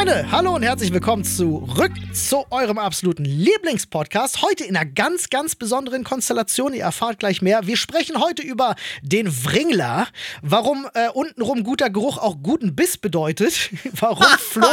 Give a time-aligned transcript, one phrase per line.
[0.00, 4.40] Freunde, hallo und herzlich willkommen zurück zu eurem absoluten Lieblingspodcast.
[4.40, 6.72] Heute in einer ganz, ganz besonderen Konstellation.
[6.72, 7.66] Ihr erfahrt gleich mehr.
[7.66, 10.08] Wir sprechen heute über den Wringler,
[10.40, 14.66] warum äh, untenrum guter Geruch auch guten Biss bedeutet, warum Flo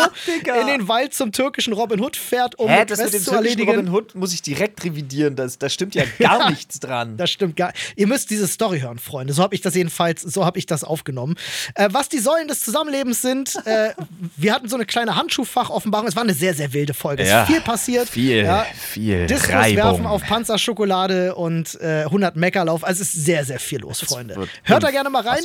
[0.62, 3.32] in den Wald zum türkischen Robin Hood fährt, um Hä, das das mit dem zu
[3.36, 3.70] erledigen.
[3.70, 5.36] Robin Hood muss ich direkt revidieren.
[5.36, 7.18] Das, da stimmt ja gar nichts dran.
[7.18, 7.74] Das stimmt gar.
[7.98, 9.34] Ihr müsst diese Story hören, Freunde.
[9.34, 11.36] So habe ich das jedenfalls, so habe ich das aufgenommen.
[11.76, 13.94] Äh, was die Säulen des Zusammenlebens sind, äh,
[14.38, 16.08] wir hatten so eine kleine Handschuhfach-Offenbarung.
[16.08, 17.24] Es war eine sehr, sehr wilde Folge.
[17.24, 18.08] Es Ja, ist viel passiert.
[18.10, 18.66] viel, Ja.
[18.76, 19.76] viel Diskus Reibung.
[19.84, 22.84] werfen auf Panzerschokolade und äh, 100 Meckerlauf.
[22.84, 24.48] Also es ist sehr, sehr viel los, Freunde.
[24.64, 25.44] Hört da gerne mal rein.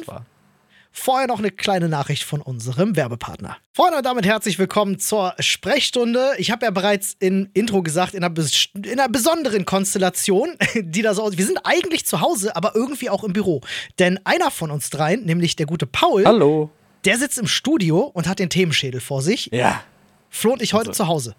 [0.95, 3.57] Vorher noch eine kleine Nachricht von unserem Werbepartner.
[3.73, 6.33] Freunde und damit herzlich willkommen zur Sprechstunde.
[6.37, 11.01] Ich habe ja bereits im Intro gesagt, in einer, bes- in einer besonderen Konstellation, die
[11.01, 11.39] da so aus.
[11.39, 13.63] Wir sind eigentlich zu Hause, aber irgendwie auch im Büro.
[13.99, 16.71] Denn einer von uns dreien, nämlich der gute Paul, Hallo.
[17.05, 19.49] Der sitzt im Studio und hat den Themenschädel vor sich.
[19.53, 19.83] Ja.
[20.31, 21.35] Flo und ich heute Also- zu Hause.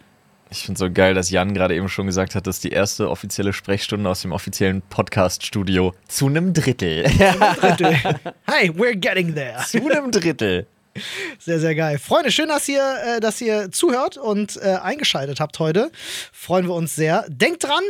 [0.50, 3.54] Ich finde so geil, dass Jan gerade eben schon gesagt hat, dass die erste offizielle
[3.54, 7.04] Sprechstunde aus dem offiziellen Podcast-Studio zu einem Drittel.
[7.04, 7.96] Drittel.
[8.48, 9.64] Hi, we're getting there.
[9.66, 10.68] zu einem Drittel.
[11.40, 11.98] Sehr, sehr geil.
[11.98, 15.92] Freunde, schön, dass ihr, äh, dass ihr zuhört und äh, eingeschaltet habt heute.
[16.32, 17.26] Freuen wir uns sehr.
[17.30, 17.82] Denkt dran,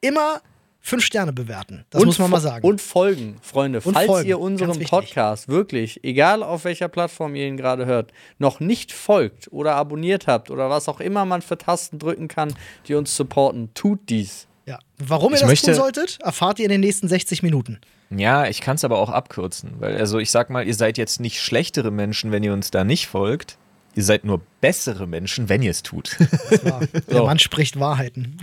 [0.00, 0.40] immer
[0.86, 1.84] fünf Sterne bewerten.
[1.90, 2.66] Das muss man mal sagen.
[2.66, 3.80] Und folgen, Freunde.
[3.82, 4.78] Und Falls folgen, ihr unserem.
[4.80, 10.26] Podcast wirklich, egal auf welcher Plattform ihr ihn gerade hört, noch nicht folgt oder abonniert
[10.26, 12.54] habt oder was auch immer man für Tasten drücken kann,
[12.86, 14.46] die uns supporten, tut dies.
[14.64, 14.78] ja.
[14.98, 17.80] Warum ihr Ich das möchte- tun solltet, erfahrt ihr in den nächsten 60 Minuten.
[18.10, 21.18] Ja, ich kann es aber auch abkürzen, weil also ich sag mal, ihr seid jetzt
[21.20, 23.58] nicht schlechtere Menschen, wenn ihr uns da nicht folgt.
[23.96, 26.16] Ihr seid nur bessere Menschen, wenn ihr es tut.
[26.50, 28.36] Das war, Der Mann spricht Wahrheiten.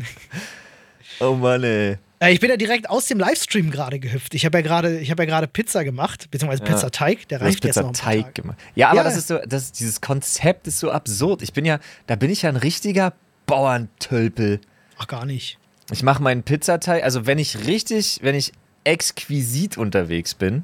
[1.21, 1.97] oh Mann, ey.
[2.23, 4.33] Äh, ich bin ja direkt aus dem Livestream gerade gehüpft.
[4.33, 7.27] Ich habe ja gerade, ich habe ja gerade Pizza gemacht, beziehungsweise Pizzateig.
[7.27, 8.57] Der reicht jetzt noch Pizzateig gemacht.
[8.75, 9.03] Ja, aber Ja.
[9.03, 11.42] das ist so, das, dieses Konzept ist so absurd.
[11.42, 13.14] Ich bin ja, da bin ich ja ein richtiger
[13.45, 14.61] Bauerntölpel.
[14.98, 15.58] Ach, gar nicht.
[15.92, 18.53] Ich mache meinen Pizzateig, also wenn ich richtig, wenn ich
[18.86, 20.64] exquisit unterwegs bin,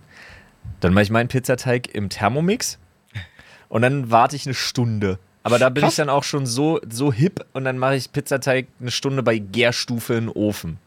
[0.79, 2.79] dann mache ich meinen Pizzateig im Thermomix
[3.67, 5.19] und dann warte ich eine Stunde.
[5.43, 5.93] Aber da bin Krass.
[5.93, 9.37] ich dann auch schon so, so hip und dann mache ich Pizzateig eine Stunde bei
[9.39, 10.77] Gärstufe in den Ofen.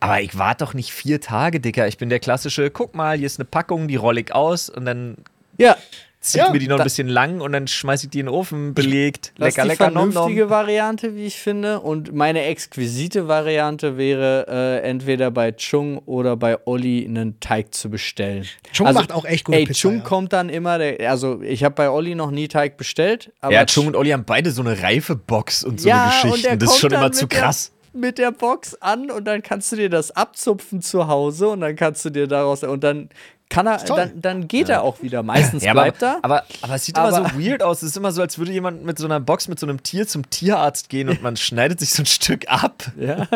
[0.00, 1.88] Aber ich warte doch nicht vier Tage, Dicker.
[1.88, 4.84] Ich bin der klassische, guck mal, hier ist eine Packung, die roll ich aus und
[4.84, 5.16] dann
[5.56, 5.76] Ja,
[6.20, 8.34] zieht Ja, mir die noch ein bisschen lang und dann schmeiße ich die in den
[8.34, 9.32] Ofen, belegt.
[9.38, 10.50] das lecker, ist die lecker, nom, vernünftige nom.
[10.50, 11.80] Variante, wie ich finde.
[11.80, 17.90] Und meine exquisite Variante wäre, äh, entweder bei Chung oder bei Olli einen Teig zu
[17.90, 18.44] bestellen.
[18.72, 20.02] Chung macht auch echt gute ey, Pizza, Chung ja.
[20.04, 23.32] kommt dann immer, der, also ich habe bei Olli noch nie Teig bestellt.
[23.40, 26.30] Aber Ja, Chung und Olli haben beide so eine reife Box und so ja, eine
[26.32, 26.56] Geschichte.
[26.58, 27.72] Das ist schon immer zu mit der- krass.
[27.92, 31.76] Mit der Box an und dann kannst du dir das abzupfen zu Hause und dann
[31.76, 33.08] kannst du dir daraus und dann
[33.50, 35.22] kann er, dann, dann geht er auch wieder.
[35.22, 36.18] Meistens Ja, aber, bleibt er.
[36.22, 37.82] aber, aber es sieht immer Aber- so weird aus.
[37.82, 40.06] Es ist immer so, als würde jemand mit so einer Box mit so einem Tier
[40.06, 42.84] zum Tierarzt gehen und man schneidet sich so ein Stück ab.
[42.98, 43.26] ja.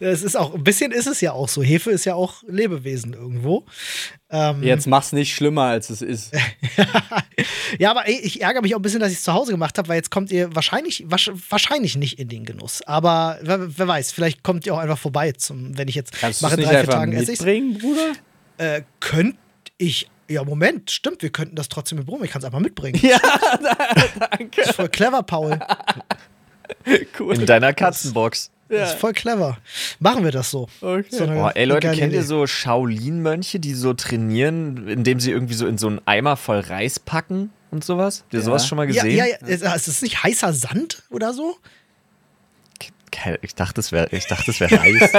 [0.00, 1.62] Es ist auch, ein bisschen ist es ja auch so.
[1.62, 3.64] Hefe ist ja auch Lebewesen irgendwo.
[4.30, 6.32] Ähm, Jetzt mach's nicht schlimmer, als es ist.
[7.78, 9.76] Ja, aber ey, ich ärgere mich auch ein bisschen, dass ich es zu Hause gemacht
[9.78, 12.82] habe, weil jetzt kommt ihr wahrscheinlich, wahrscheinlich nicht in den Genuss.
[12.86, 16.40] Aber wer, wer weiß, vielleicht kommt ihr auch einfach vorbei, zum, wenn ich jetzt Kannst
[16.40, 18.12] du mache es nicht drei, vier einfach Tagen esse mitbringen, Bruder?
[18.58, 19.38] Äh, könnte
[19.82, 20.08] ich.
[20.28, 22.24] Ja, Moment, stimmt, wir könnten das trotzdem mit Brot.
[22.24, 22.98] Ich kann es einfach mitbringen.
[23.02, 23.18] Ja,
[23.62, 24.60] Das danke.
[24.62, 25.58] ist voll clever, Paul.
[27.18, 27.34] Cool.
[27.34, 28.50] In deiner Katzenbox.
[28.68, 29.58] Das ist voll clever.
[29.98, 30.68] Machen wir das so.
[30.80, 31.04] Okay.
[31.10, 32.22] So eine- Boah, ey Leute, kennt ihr Idee.
[32.22, 36.98] so Shaolin-Mönche, die so trainieren, indem sie irgendwie so in so einen Eimer voll Reis
[36.98, 38.20] packen und sowas?
[38.22, 38.44] Habt ihr Ja.
[38.46, 39.18] sowas schon mal Ja, gesehen?
[39.18, 41.56] ja, ja, ist ist es nicht heißer Sand oder so?
[43.42, 45.12] Ich dachte, das wäre ich dachte, das wäre Reis.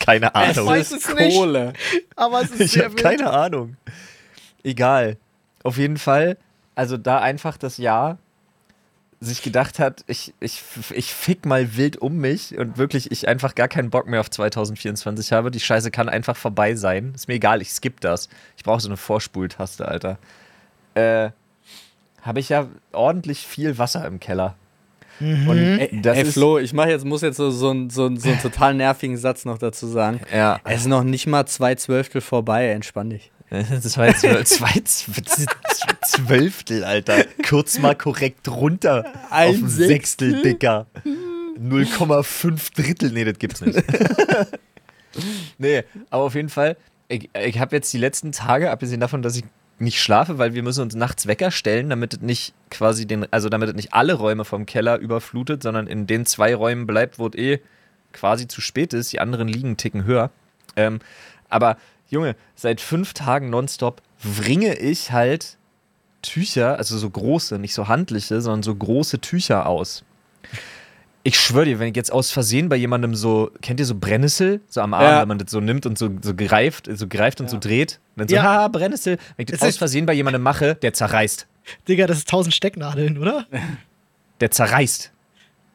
[0.00, 0.72] Keine Ahnung.
[0.74, 1.36] es nicht.
[1.36, 1.72] Kohle.
[2.14, 3.02] Aber es ist Ich sehr habe wild.
[3.02, 3.76] keine Ahnung.
[4.62, 5.16] Egal.
[5.62, 6.36] Auf jeden Fall,
[6.74, 8.18] also da einfach das Jahr
[9.18, 13.54] sich gedacht hat, ich, ich, ich fick mal wild um mich und wirklich ich einfach
[13.54, 15.50] gar keinen Bock mehr auf 2024 habe.
[15.50, 17.12] Die Scheiße kann einfach vorbei sein.
[17.14, 18.28] Ist mir egal, ich skipp das.
[18.56, 20.18] Ich brauche so eine Vorspultaste, Alter.
[20.94, 21.30] Äh,
[22.22, 24.54] habe ich ja ordentlich viel Wasser im Keller.
[25.20, 28.28] Und Ey, das ey Flo, ich mach jetzt, muss jetzt so, so, einen- so, so
[28.28, 30.20] einen total nervigen Satz noch dazu sagen.
[30.34, 30.60] Ja.
[30.64, 33.30] Es ist noch nicht mal zwei Zwölftel vorbei, entspann dich.
[33.50, 34.80] Das war jetzt nur zwei
[36.04, 37.24] Zwölftel, Alter.
[37.48, 39.04] Kurz mal korrekt runter.
[39.30, 40.86] Ein auf ein Sechstel, Dicker.
[41.58, 43.12] 0,5 Drittel.
[43.12, 43.78] Nee, das gibt's nicht.
[45.58, 46.76] nee, aber auf jeden Fall,
[47.08, 49.44] ich, ich habe jetzt die letzten Tage, abgesehen davon, dass ich
[49.78, 53.48] nicht schlafe, weil wir müssen uns nachts Wecker stellen, damit es nicht quasi den, also
[53.48, 57.28] damit es nicht alle Räume vom Keller überflutet, sondern in den zwei Räumen bleibt, wo
[57.28, 57.60] es eh
[58.12, 59.12] quasi zu spät ist.
[59.12, 60.30] Die anderen liegen Ticken höher.
[60.76, 61.00] Ähm,
[61.48, 61.76] aber
[62.08, 65.58] Junge, seit fünf Tagen nonstop wringe ich halt
[66.22, 70.04] Tücher, also so große, nicht so handliche, sondern so große Tücher aus.
[71.26, 74.60] Ich schwöre dir, wenn ich jetzt aus Versehen bei jemandem so, kennt ihr so Brennnessel,
[74.68, 75.20] so am Arm, Ja.
[75.22, 78.20] wenn man das so nimmt und so, so greift, so greift und so dreht, und
[78.20, 78.42] dann so, Ja.
[78.44, 79.18] haha, Brennnessel.
[79.36, 81.48] Wenn ich das Es aus Versehen bei jemandem mache, der zerreißt.
[81.88, 83.44] Digga, das ist tausend Stecknadeln, oder?
[84.40, 85.10] Der zerreißt.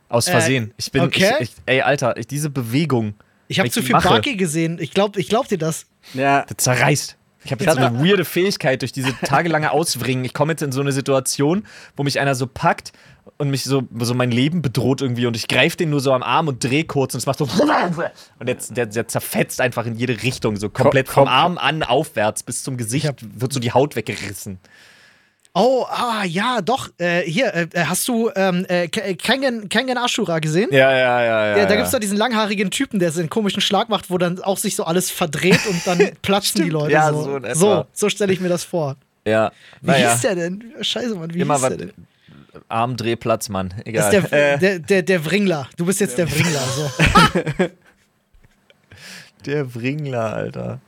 [0.07, 0.73] Aus Äh, Versehen.
[0.77, 1.33] Ich bin, okay.
[1.41, 3.15] ich, ich, ey, Alter, ich, diese Bewegung,
[3.49, 4.07] Ich habe zu viel mache.
[4.07, 4.77] Barky gesehen.
[4.79, 5.85] Ich glaub, ich glaub dir das.
[6.13, 6.45] Ja.
[6.47, 7.17] das zerreißt.
[7.43, 10.23] Ich habe jetzt so eine weirde Fähigkeit durch diese tagelange Auswringen.
[10.25, 11.65] Ich komme jetzt in so eine Situation,
[11.97, 12.93] wo mich einer so packt
[13.41, 16.21] und mich so, so mein Leben bedroht irgendwie und ich greife den nur so am
[16.21, 17.45] Arm und drehe kurz und es macht so
[18.39, 21.81] und jetzt der, der zerfetzt einfach in jede Richtung so komplett Komm, vom Arm an
[21.83, 24.59] aufwärts bis zum Gesicht hab- wird so die Haut weggerissen.
[25.53, 26.87] Oh, ah, ja, doch.
[26.97, 30.69] Äh, hier, äh, hast du ähm, äh, äh, Kengen, Kengen Ashura gesehen?
[30.71, 31.57] Ja, ja, ja, ja.
[31.57, 34.39] Ja, da gibt's doch diesen langhaarigen Typen, der so einen komischen Schlag macht, wo dann
[34.41, 37.23] auch sich so alles verdreht und dann platzen die Leute ja, so.
[37.23, 38.95] so so, so stelle ich mir das vor.
[39.25, 39.51] ja.
[39.81, 40.63] Wie Naja, hieß der denn?
[40.79, 41.91] Scheiße, Mann, wie immer hieß der denn?
[42.71, 43.69] Armdrehplatz, Mann.
[43.69, 44.13] Das Egal.
[44.13, 45.67] ist der, äh, der, der, der Wringler.
[45.77, 46.61] Du bist jetzt der Wringler.
[46.61, 46.91] So.
[49.45, 50.79] der Wringler, Alter.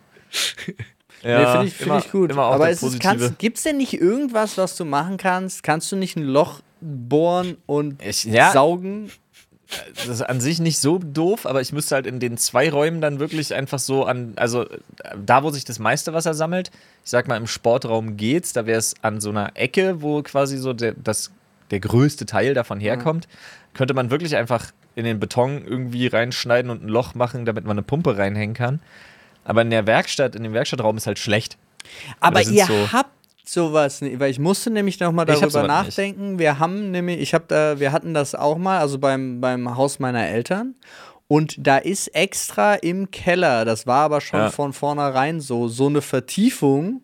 [1.24, 2.32] nee, finde ich, find immer- ich gut.
[2.32, 5.64] Immer auch Aber der es kannst, gibt's denn nicht irgendwas, was du machen kannst?
[5.64, 8.52] Kannst du nicht ein Loch bohren und Ich- ja.
[8.52, 9.12] saugen?
[9.96, 13.02] das ist an sich nicht so doof, aber ich müsste halt in den zwei Räumen
[13.02, 14.68] dann wirklich einfach so an, also
[15.26, 16.70] da, wo sich das meiste Wasser sammelt,
[17.04, 20.58] ich sag mal im Sportraum geht's, da wäre es an so einer Ecke, wo quasi
[20.58, 21.32] so der, das,
[21.74, 23.28] der größte Teil davon herkommt,
[23.74, 27.72] könnte man wirklich einfach in den Beton irgendwie reinschneiden und ein Loch machen, damit man
[27.78, 28.80] eine Pumpe reinhängen kann.
[29.44, 31.58] Aber in der Werkstatt, in dem Werkstattraum ist halt schlecht.
[32.20, 33.10] Aber sind ihr so- habt
[33.46, 35.88] sowas weil ich musste nämlich noch mal Ich hab darüber sowas nicht.
[35.88, 36.40] nachdenken.
[36.40, 40.00] Wir haben nämlich, ich habe da, wir hatten das auch mal, also beim, beim Haus
[40.00, 40.76] meiner Eltern.
[41.34, 44.50] Und da ist extra im Keller, das war aber schon Ja.
[44.52, 47.02] von vornherein so, so eine Vertiefung,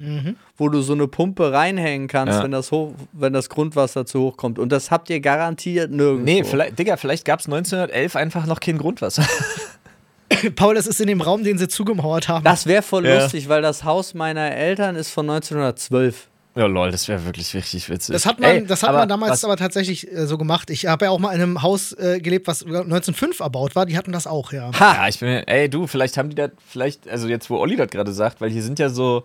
[0.56, 2.44] wo du so eine Pumpe reinhängen kannst, Ja.
[2.44, 4.60] wenn, das hoch, wenn das Grundwasser zu hoch kommt.
[4.60, 6.24] Und das habt ihr garantiert nirgendwo.
[6.26, 9.26] Nee, vielleicht, Digga, vielleicht gab es 1911 einfach noch kein Grundwasser.
[10.56, 12.44] Paul, das ist in dem Raum, den sie zugemauert haben.
[12.46, 13.16] Das wäre voll Ja.
[13.24, 16.29] lustig, weil das Haus meiner Eltern ist von 1912.
[16.56, 18.14] ja, lol, das wäre wirklich richtig witzig.
[18.14, 20.70] Das hat man, Ey, das hat aber man damals was- aber tatsächlich äh, so gemacht.
[20.70, 23.86] Ich habe ja auch mal in einem Haus äh, gelebt, was 1905 erbaut war.
[23.86, 24.72] Die hatten das auch, ja.
[24.80, 27.90] Ja, ich bin, ey, du, vielleicht haben die das, vielleicht, also jetzt, wo Olli das
[27.90, 29.24] gerade sagt, weil hier sind ja so,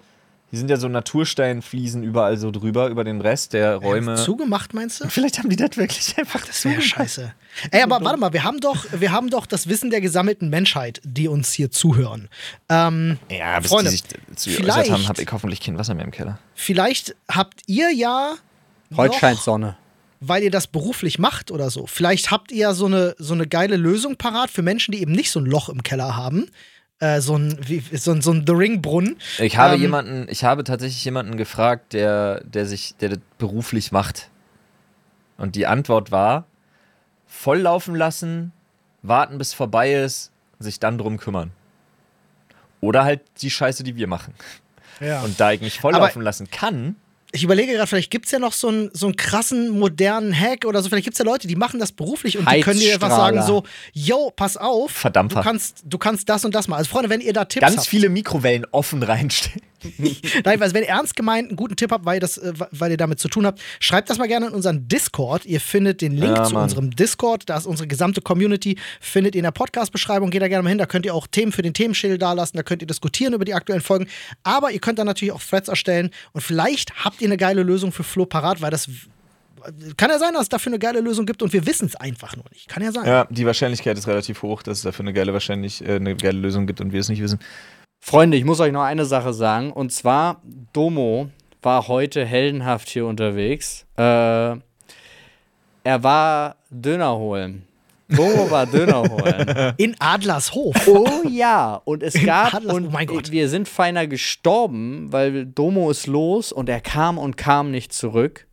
[0.54, 4.14] hier sind ja so Natursteinfliesen überall so drüber, über den Rest der Räume.
[4.16, 5.08] Zugemacht, meinst du?
[5.08, 7.32] Vielleicht haben die das wirklich einfach Das wäre scheiße.
[7.70, 11.00] Ey, aber warte mal, wir haben doch, wir haben doch das Wissen der gesammelten Menschheit,
[11.04, 12.28] die uns hier zuhören.
[12.68, 14.04] Ähm, Ja, bis Freunde, die sich
[14.36, 16.38] zu vielleicht- haben, habe ich hoffentlich kein Wasser mehr im Keller.
[16.54, 18.34] vielleicht habt ihr ja
[18.96, 19.76] Heute noch, scheint Sonne.
[20.20, 21.86] weil ihr das beruflich macht oder so.
[21.86, 25.12] Vielleicht habt ihr ja so eine, so eine geile Lösung parat für Menschen, die eben
[25.12, 26.46] nicht so ein Loch im Keller haben.
[27.04, 29.18] Äh, so ein, wie, so ein, so ein The Ring-Brunnen.
[29.38, 33.92] Ich habe Ähm, jemanden, ich habe tatsächlich jemanden gefragt, der, der sich, der das beruflich
[33.92, 34.30] macht.
[35.36, 36.46] Und die Antwort war:
[37.26, 38.52] volllaufen lassen,
[39.02, 41.50] warten bis vorbei ist, sich dann drum kümmern.
[42.80, 44.32] Oder halt die Scheiße, die wir machen.
[45.00, 45.20] Ja.
[45.22, 46.96] Und da ich mich volllaufen lassen kann,
[47.34, 50.64] Ich überlege gerade, vielleicht gibt es ja noch so einen, so einen krassen, modernen Hack
[50.66, 50.88] oder so.
[50.88, 53.42] Vielleicht gibt es ja Leute, die machen das beruflich und die können dir einfach sagen
[53.42, 55.40] so, yo, pass auf, Verdampfer.
[55.40, 56.76] du kannst, du kannst das und das mal.
[56.76, 59.60] Also Freunde, wenn ihr da Tipps ganz habt, viele Mikrowellen offen reinstellen.
[60.44, 62.96] Nein, also wenn ihr ernst gemeint einen guten Tipp habt, weil, das, äh, weil ihr
[62.96, 65.44] damit zu tun habt, schreibt das mal gerne in unseren Discord.
[65.44, 67.48] Ihr findet den Link Ja, zu unserem Discord.
[67.48, 68.78] Da ist unsere gesamte Community.
[69.00, 70.30] Findet ihr in der Podcast-Beschreibung.
[70.30, 70.78] Geht da gerne mal hin.
[70.78, 72.56] Da könnt ihr auch Themen für den Themenschädel dalassen.
[72.56, 74.06] Da könnt ihr diskutieren über die aktuellen Folgen.
[74.42, 76.10] Aber ihr könnt dann natürlich auch Threads erstellen.
[76.32, 78.88] Und vielleicht habt ihr eine geile Lösung für Flo parat, weil das
[79.96, 82.36] kann ja sein, dass es dafür eine geile Lösung gibt und wir wissen es einfach
[82.36, 82.68] nur nicht.
[82.68, 83.06] Kann ja sein.
[83.06, 86.38] Ja, die Wahrscheinlichkeit ist relativ hoch, dass es dafür eine geile, wahrscheinlich, äh, eine geile
[86.38, 87.38] Lösung gibt und wir es nicht wissen.
[88.00, 89.72] Freunde, ich muss euch noch eine Sache sagen.
[89.72, 90.42] Und zwar,
[90.74, 91.30] Domo
[91.62, 93.86] war heute heldenhaft hier unterwegs.
[93.96, 97.66] Äh, er war Döner holen.
[98.08, 99.74] Domo war Döner holen.
[99.78, 100.76] In Adlershof.
[100.86, 103.30] Oh ja, und es gab, Adlers- und oh mein Gott.
[103.30, 108.46] wir sind feiner gestorben, weil Domo ist los und er kam und kam nicht zurück.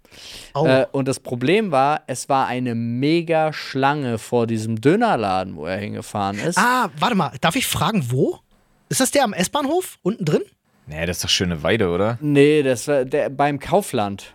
[0.54, 0.66] Oh.
[0.66, 5.78] Äh, und das Problem war, es war eine mega Schlange vor diesem Dönerladen, wo er
[5.78, 6.58] hingefahren ist.
[6.58, 7.32] Ah, warte mal.
[7.42, 8.40] Darf ich fragen, wo?
[8.90, 9.98] Ist das der am S-Bahnhof?
[10.02, 10.42] Unten drin?
[10.88, 12.18] Nee, das ist doch schöne Weide, oder?
[12.20, 14.34] Nee, das war der, beim Kaufland.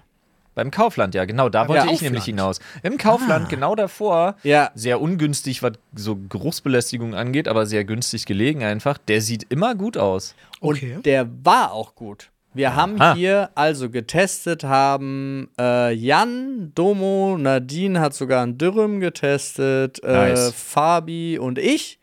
[0.57, 1.49] Beim Kaufland, ja, genau.
[1.51, 2.03] Da wollte ich Kaufland.
[2.03, 2.59] nämlich hinaus.
[2.83, 4.71] Im Kaufland, genau davor, Ja.
[4.75, 8.97] sehr ungünstig, was so Geruchsbelästigung angeht, aber sehr günstig gelegen einfach.
[8.97, 10.35] Der sieht immer gut aus.
[10.61, 10.95] Okay.
[10.97, 12.31] Und der war auch gut.
[12.55, 13.15] Wir haben Aha.
[13.15, 20.53] hier also getestet, haben äh, Jan, Domo, Nadine hat sogar einen Dürrem getestet, äh, Nice.
[20.57, 21.99] Fabi und ich.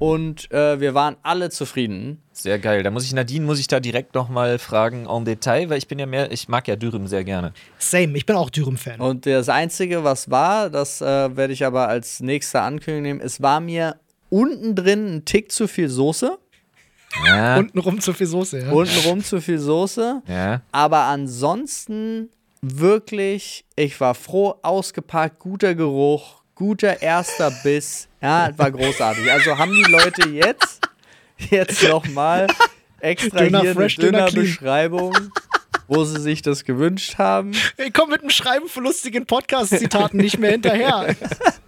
[0.00, 2.22] Und äh, wir waren alle zufrieden.
[2.32, 2.82] Sehr geil.
[2.82, 5.98] Da muss ich Nadine, muss ich da direkt nochmal fragen en Detail, weil ich bin
[5.98, 7.52] ja mehr, ich mag ja Dürüm sehr gerne.
[7.78, 8.98] Same, ich bin auch Dürüm-Fan.
[8.98, 13.42] Und das Einzige, was war, das äh, werde ich aber als nächste Ankündigung nehmen, es
[13.42, 13.96] war mir
[14.30, 16.38] unten drin ein Tick zu viel Soße.
[17.26, 17.56] Ja.
[17.58, 18.70] Untenrum zu viel Soße, ja.
[18.70, 20.22] Untenrum zu viel Soße.
[20.26, 20.62] ja.
[20.72, 22.30] Aber ansonsten
[22.62, 28.06] wirklich, ich war froh, ausgepackt, guter Geruch, guter erster Biss.
[28.20, 29.32] Ja, war großartig.
[29.32, 30.80] Also haben die Leute jetzt,
[31.38, 32.48] jetzt nochmal
[33.00, 34.26] extra Döner hier fresh, eine Döner.
[34.26, 35.14] Dönerbeschreibung,
[35.90, 37.50] wo sie sich das gewünscht haben.
[37.76, 41.16] Ich komme mit dem Schreiben von lustigen Podcast-Zitaten nicht mehr hinterher.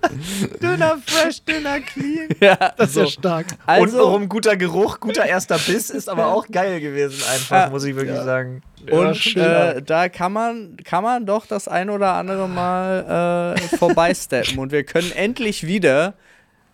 [0.63, 2.29] Döner fresh, Döner clean.
[2.41, 3.01] Ja, Das ist so.
[3.01, 3.47] ja stark.
[3.67, 7.71] Also, Untenrum guter Geruch, guter erster Biss ist aber auch geil gewesen einfach, Ja.
[7.71, 8.63] muss ich wirklich sagen.
[8.91, 9.43] und schön.
[9.43, 14.59] äh, da kann man, kann man doch das ein oder andere Mal äh, vorbeisteppen.
[14.59, 16.15] Und wir können endlich wieder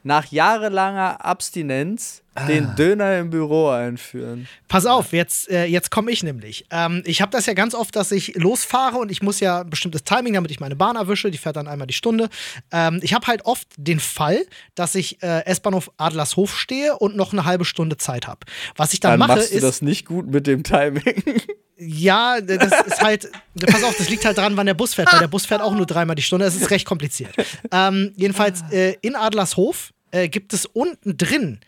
[0.05, 4.49] nach jahrelanger Abstinenz den Döner im Büro einführen.
[4.69, 6.67] Pass auf, jetzt, äh, jetzt komme ich nämlich.
[6.71, 9.71] Ähm, ich habe das ja ganz oft, dass ich losfahre und ich muss ja ein
[9.71, 11.31] bestimmtes Timing, damit ich meine Bahn erwische.
[11.31, 12.29] Die fährt dann einmal die Stunde.
[12.71, 17.33] Ähm, ich habe halt oft den Fall, dass ich äh, S-Bahnhof Adlershof stehe und noch
[17.33, 18.41] eine halbe Stunde Zeit habe.
[18.77, 19.63] Was ich dann, Dann mache, machst du ist.
[19.63, 21.03] das nicht gut mit dem Timing.
[21.81, 23.31] Ja, das ist halt,
[23.65, 25.75] pass auf, das liegt halt dran, wann der Bus fährt, weil der Bus fährt auch
[25.75, 26.45] nur dreimal die Stunde.
[26.45, 27.31] Das ist recht kompliziert.
[27.71, 31.61] Ähm, jedenfalls äh, in Adlershof äh, gibt es unten drin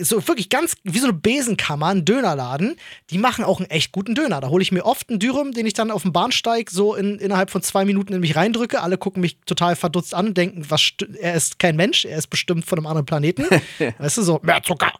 [0.00, 2.76] so wirklich ganz wie so eine Besenkammer, einen Dönerladen.
[3.10, 4.40] Die machen auch einen echt guten Döner.
[4.40, 7.18] Da hole ich mir oft einen Dürüm, den ich dann auf dem Bahnsteig so in,
[7.18, 8.80] innerhalb von zwei Minuten in mich reindrücke.
[8.80, 12.28] Alle gucken mich total verdutzt an und denken, was er ist kein Mensch, er ist
[12.28, 13.44] bestimmt von einem anderen Planeten.
[13.98, 14.92] Weißt du, so, mehr Zucker.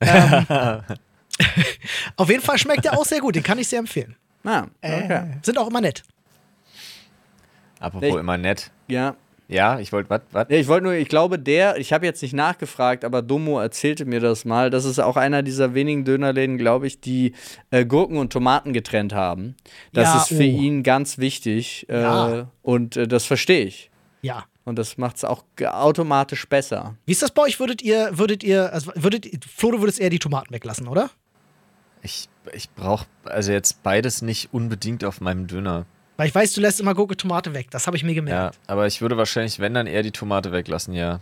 [0.00, 0.46] Ähm,
[2.16, 4.16] auf jeden Fall schmeckt er auch sehr gut, den kann ich sehr empfehlen.
[4.44, 5.34] Ah, okay.
[5.42, 6.02] Sind auch immer nett.
[7.78, 8.70] Apropos Ich- immer nett.
[8.88, 9.16] Ja.
[9.50, 10.46] Ja, ich wollte, was, was?
[10.48, 14.04] Ja, ich wollte nur, ich glaube, der, ich habe jetzt nicht nachgefragt, aber Domo erzählte
[14.04, 14.70] mir das mal.
[14.70, 17.34] Das ist auch einer dieser wenigen Dönerläden, glaube ich, die
[17.70, 19.56] äh, Gurken und Tomaten getrennt haben.
[19.92, 20.40] Das Ja, ist für oh.
[20.42, 22.50] ihn ganz wichtig äh, Ja.
[22.62, 23.90] und äh, das verstehe ich.
[24.22, 24.44] Ja.
[24.64, 26.94] Und das macht es auch automatisch besser.
[27.06, 27.58] Wie ist das bei euch?
[27.58, 31.10] Würdet ihr, würdet ihr, also würdet, Flo, du würdest eher die Tomaten weglassen, oder?
[32.02, 35.86] Ich, ich brauche also jetzt beides nicht unbedingt auf meinem Döner.
[36.20, 37.68] Weil ich weiß, du lässt immer Gurke, Tomate weg.
[37.70, 38.58] Das habe ich mir Ja, gemerkt.
[38.66, 41.20] aber ich würde wahrscheinlich, wenn dann eher die Tomate weglassen, ja.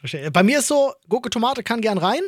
[0.00, 0.30] Verstehe.
[0.32, 2.20] Bei mir ist so, Gurke, Tomate kann gern rein.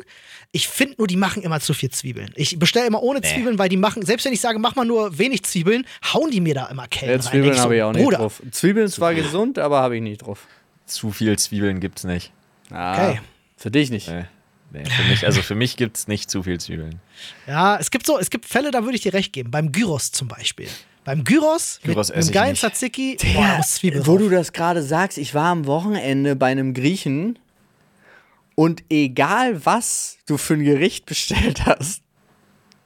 [0.51, 2.31] Ich finde nur, die machen immer zu viel Zwiebeln.
[2.35, 5.17] Ich bestelle immer ohne Zwiebeln, weil die machen, selbst wenn ich sage, mach mal nur
[5.17, 7.31] wenig Zwiebeln, hauen die mir da immer Kellen Ja, rein.
[7.31, 8.41] Zwiebeln habe ich auch nicht Bruder, drauf.
[8.51, 10.47] Zwiebeln ist zwar gesund, aber habe ich nicht drauf.
[10.85, 12.31] Zu viel Zwiebeln gibt's nicht.
[12.69, 13.19] Ah, Okay.
[13.57, 14.07] Für dich nicht.
[14.09, 14.25] Nee.
[14.73, 16.99] Nee, für mich, also für mich gibt's nicht zu viel Zwiebeln.
[17.47, 19.51] Ja, es gibt so, es gibt Fälle, da würde ich dir recht geben.
[19.51, 20.67] Beim Gyros zum Beispiel.
[21.03, 22.55] Beim Gyros, Gyros mit einem geilen.
[22.55, 24.27] Tzatziki, boah, muss Zwiebeln wo drauf.
[24.27, 27.39] du das gerade sagst, ich war am Wochenende bei einem Griechen
[28.55, 32.03] und egal was du für ein Gericht bestellt hast,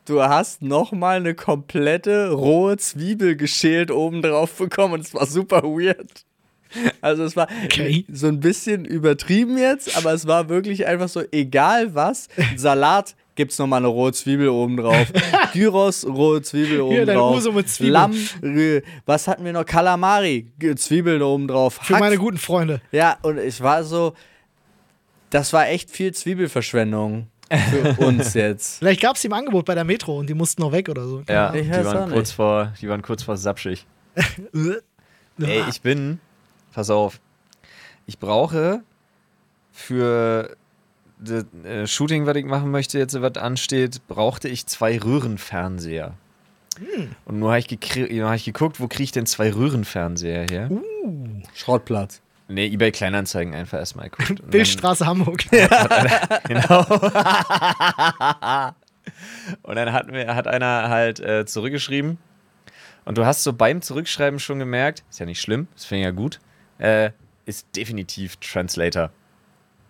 [0.05, 6.23] du hast nochmal eine komplette rohe Zwiebel geschält obendrauf bekommen und es war super weird.
[7.01, 8.05] Also es war Okay.
[8.11, 13.59] so ein bisschen übertrieben jetzt, aber es war wirklich einfach so, egal was, Salat gibt's
[13.59, 15.11] nochmal eine rohe Zwiebel obendrauf,
[15.53, 17.93] Gyros, rohe Zwiebel Hier, dein obendrauf, Uso mit Zwiebeln.
[17.93, 22.81] Lamm, was hatten wir noch, Kalamari, Zwiebeln obendrauf, Für Hack- meine guten Freunde.
[22.91, 24.13] ja, und ich war so,
[25.29, 27.27] das war echt viel Zwiebelverschwendung
[27.71, 28.79] für uns jetzt.
[28.79, 31.05] Vielleicht gab es die im Angebot bei der Metro und die mussten noch weg oder
[31.05, 31.21] so.
[31.29, 32.13] Ja, die waren, nicht.
[32.15, 33.85] kurz vor, die waren kurz vor sapschig.
[35.39, 36.19] Ey, ich bin,
[36.73, 37.19] pass auf,
[38.07, 38.81] ich brauche
[39.71, 40.55] für
[41.19, 46.13] das äh, Shooting, was ich machen möchte, jetzt was ansteht, brauchte ich zwei Röhrenfernseher.
[47.25, 47.67] Und nur habe ich,
[48.21, 50.69] hab ich geguckt, wo kriege ich denn zwei Röhrenfernseher her?
[51.53, 52.21] Schrottplatz.
[52.47, 54.47] Nee, eBay Kleinanzeigen einfach erstmal geguckt.
[54.49, 55.45] Bildstraße Hamburg.
[56.47, 56.79] Genau.
[59.63, 62.17] und dann hat, mir, hat einer halt äh, zurückgeschrieben.
[63.05, 66.05] Und du hast so beim Zurückschreiben schon gemerkt, ist ja nicht schlimm, das finde ich
[66.05, 66.39] ja gut,
[66.77, 67.11] äh,
[67.45, 69.11] ist definitiv Translator.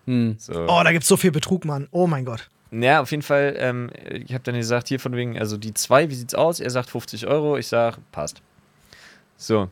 [0.06, 0.36] Hm.
[0.38, 0.66] So.
[0.68, 1.88] Oh, da gibt's so viel Betrug, Mann.
[1.90, 2.48] Oh mein Gott.
[2.70, 6.10] Ja, auf jeden Fall, ähm, ich habe dann gesagt, hier von wegen, also die zwei,
[6.10, 6.58] wie sieht's aus?
[6.60, 8.42] Er sagt 50 Euro, ich sag, passt.
[9.36, 9.68] So.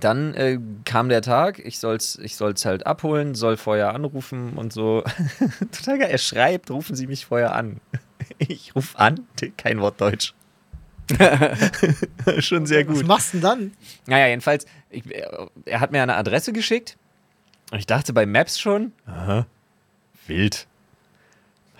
[0.00, 4.72] Dann äh, kam der Tag, ich soll's, ich soll's halt abholen, soll vorher anrufen und
[4.72, 5.02] so.
[5.72, 7.80] Total geil, er schreibt, rufen Sie mich vorher an.
[8.36, 9.26] Ich ruf an,
[9.56, 10.34] kein Wort Deutsch.
[12.40, 13.06] Schon sehr Was gut.
[13.06, 13.72] machst du denn dann?
[14.06, 16.98] Naja, jedenfalls, ich, er, er hat mir eine Adresse geschickt
[17.70, 19.46] und ich dachte bei Maps schon, aha,
[20.26, 20.66] wild.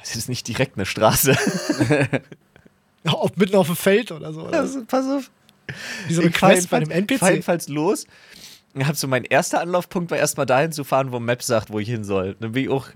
[0.01, 1.37] Das ist nicht direkt eine Straße.
[3.05, 4.43] Auf, mitten auf dem Feld oder so.
[4.43, 4.59] Oder?
[4.59, 5.31] Also, pass auf.
[6.09, 7.23] Wie so eine Quest bei einem NPC.
[7.23, 8.07] jedenfalls los.
[8.75, 11.79] Ich hab so mein erster Anlaufpunkt war erstmal dahin zu fahren, wo Maps sagt, wo
[11.79, 12.37] ich hin soll.
[12.41, 12.89] Dann bin ich auch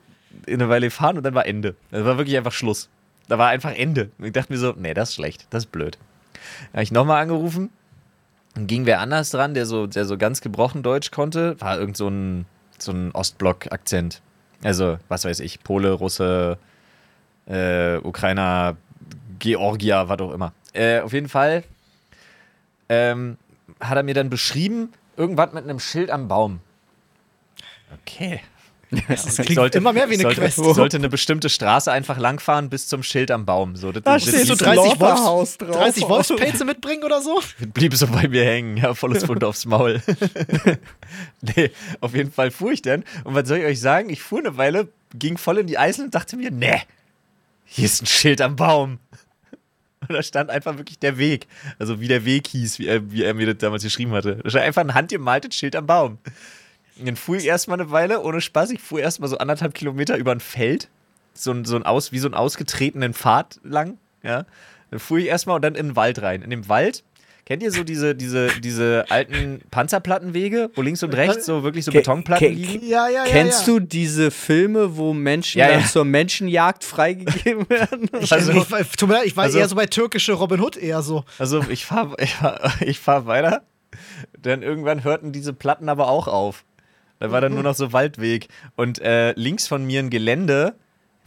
[0.47, 1.77] eine Weile gefahren und dann war Ende.
[1.91, 2.89] Das war wirklich einfach Schluss.
[3.29, 4.11] Da war einfach Ende.
[4.19, 5.99] Und ich dachte mir so, nee, das ist schlecht, das ist blöd.
[6.73, 7.71] Da habe ich nochmal angerufen.
[8.55, 11.59] Dann ging wer anders dran, der so, der so ganz gebrochen Deutsch konnte.
[11.61, 12.45] War irgend so ein,
[12.85, 14.21] so ein Ostblock-Akzent.
[14.63, 16.59] Also, was weiß ich, Pole, Russe,
[17.47, 18.77] äh, Ukrainer,
[19.39, 20.53] Georgier, was auch immer.
[20.73, 21.65] Äh, auf jeden Fall
[22.89, 23.39] ähm,
[23.81, 26.61] hat er mir dann beschrieben, irgendwas mit einem Schild am Baum.
[28.01, 28.41] Okay.
[29.09, 30.57] Das klingt immer mehr wie eine sollte, Quest.
[30.57, 33.75] sollte eine bestimmte Straße einfach langfahren bis zum Schild am Baum.
[33.77, 35.77] So, das, Da steht so blieb- 30 Slaughterhouse Wolfs, drauf.
[35.77, 37.41] 30 Wolfspelze mitbringen oder so?
[37.73, 38.77] blieb so bei mir hängen.
[38.77, 40.03] Ja, volles Pfund aufs Maul.
[41.41, 41.71] nee,
[42.01, 43.05] auf jeden Fall fuhr ich dann.
[43.25, 44.11] Und was soll ich euch sagen?
[44.11, 46.81] Ich fuhr eine Weile, ging voll in die Eisel und dachte mir, nee,
[47.65, 48.99] hier ist ein Schild am Baum.
[50.09, 51.47] Und da stand einfach wirklich der Weg.
[51.79, 54.41] Also wie der Weg hieß, wie er, wie er mir das damals geschrieben hatte.
[54.43, 56.19] Da stand einfach ein handgemaltes Schild am Baum.
[57.05, 60.33] Dann fuhr ich erstmal eine Weile, ohne Spaß, ich fuhr erstmal so anderthalb Kilometer über
[60.33, 60.89] ein Feld.
[61.35, 63.99] So ein, so ein aus, wie so ein ausgetretenen Pfad lang.
[64.23, 64.45] Ja.
[64.91, 66.43] Dann fuhr ich erstmal und dann in den Wald rein.
[66.43, 67.03] In dem Wald,
[67.47, 71.91] kennt ihr so diese, diese, diese alten Panzerplattenwege, wo links und rechts so wirklich so
[71.91, 72.87] Ke- Betonplatten ke- liegen?
[72.87, 73.31] Ja, ja, ja.
[73.31, 73.73] Kennst ja.
[73.73, 78.11] du diese Filme, wo Menschen Ja, dann zur Menschenjagd freigegeben werden?
[78.21, 80.61] Ich, Also- ich, ich, tut mir leid, ich war also- eher so bei türkische Robin
[80.61, 81.25] Hood eher so.
[81.39, 83.63] Also ich fahre ich fahr, ich fahr weiter.
[84.39, 86.65] Dann irgendwann hörten diese Platten aber auch auf.
[87.23, 88.49] Da war dann nur noch so Waldweg.
[88.75, 90.75] Und äh, links von mir ein Gelände.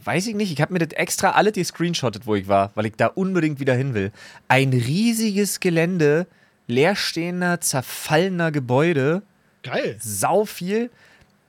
[0.04, 2.96] Weiß ich nicht, ich habe mir das extra alle gescreenshottet, wo ich war, weil ich
[2.96, 4.12] da unbedingt wieder hin will.
[4.46, 6.26] Ein riesiges Gelände,
[6.66, 9.22] leerstehender, zerfallener Gebäude,
[9.62, 9.96] Geil.
[9.98, 10.90] sau viel.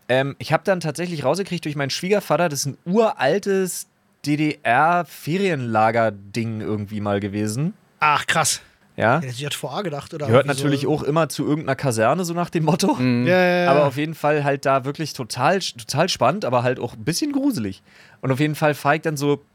[0.07, 3.87] Ähm, ich habe dann tatsächlich rausgekriegt durch meinen Schwiegervater, das ist ein uraltes
[4.25, 7.73] DDR-Ferienlager-Ding irgendwie mal gewesen.
[7.99, 8.61] Ach, krass.
[8.97, 9.19] Ja.
[9.19, 10.25] Ja, sie hat VA gedacht, oder?
[10.25, 10.91] Gehört natürlich so.
[10.91, 12.95] auch immer zu irgendeiner Kaserne, so nach dem Motto.
[12.95, 13.27] Mhm.
[13.27, 13.71] Ja, ja, ja.
[13.71, 17.31] Aber auf jeden Fall halt da wirklich total, total spannend, aber halt auch ein bisschen
[17.31, 17.83] gruselig.
[18.21, 19.45] Und auf jeden Fall fahre ich dann so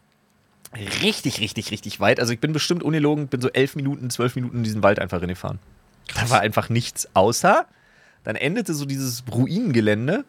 [1.03, 2.21] richtig, richtig, richtig weit.
[2.21, 5.21] Also ich bin bestimmt ungelogen, bin so elf Minuten, zwölf Minuten in diesen Wald einfach
[5.21, 5.59] reingefahren.
[6.15, 7.67] Da war einfach nichts außer.
[8.23, 10.25] Dann endete so dieses Ruinengelände.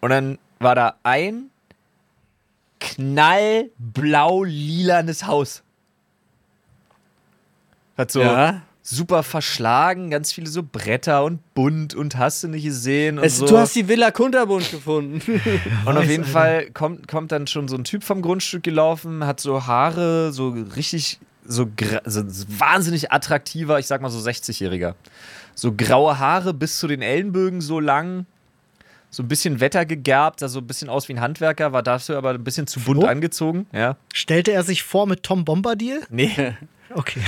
[0.00, 1.50] Und dann war da ein
[2.78, 5.61] knallblau-lilanes Haus.
[8.02, 8.62] Hat so Ja.
[8.82, 13.36] super verschlagen, ganz viele so Bretter und bunt und hast du nicht gesehen und Es,
[13.38, 13.46] so.
[13.46, 15.22] Du hast die Villa Kunterbund gefunden.
[15.86, 16.24] und auf jeden.
[16.24, 20.48] Fall kommt, kommt dann schon so ein Typ vom Grundstück gelaufen, hat so Haare, so
[20.74, 21.68] richtig, so,
[22.04, 22.22] so
[22.58, 24.94] wahnsinnig attraktiver, ich sag mal so 60-Jähriger.
[25.54, 28.26] So graue Haare bis zu den Ellenbögen so lang,
[29.10, 32.30] so ein bisschen wettergegerbt, sah so ein bisschen aus wie ein Handwerker, war dafür aber
[32.30, 33.08] ein bisschen zu bunt Flo?
[33.08, 33.96] angezogen, ja.
[34.12, 36.00] Stellte er sich vor mit Tom Bombadil?
[36.10, 36.54] Nee.
[36.94, 37.22] Okay.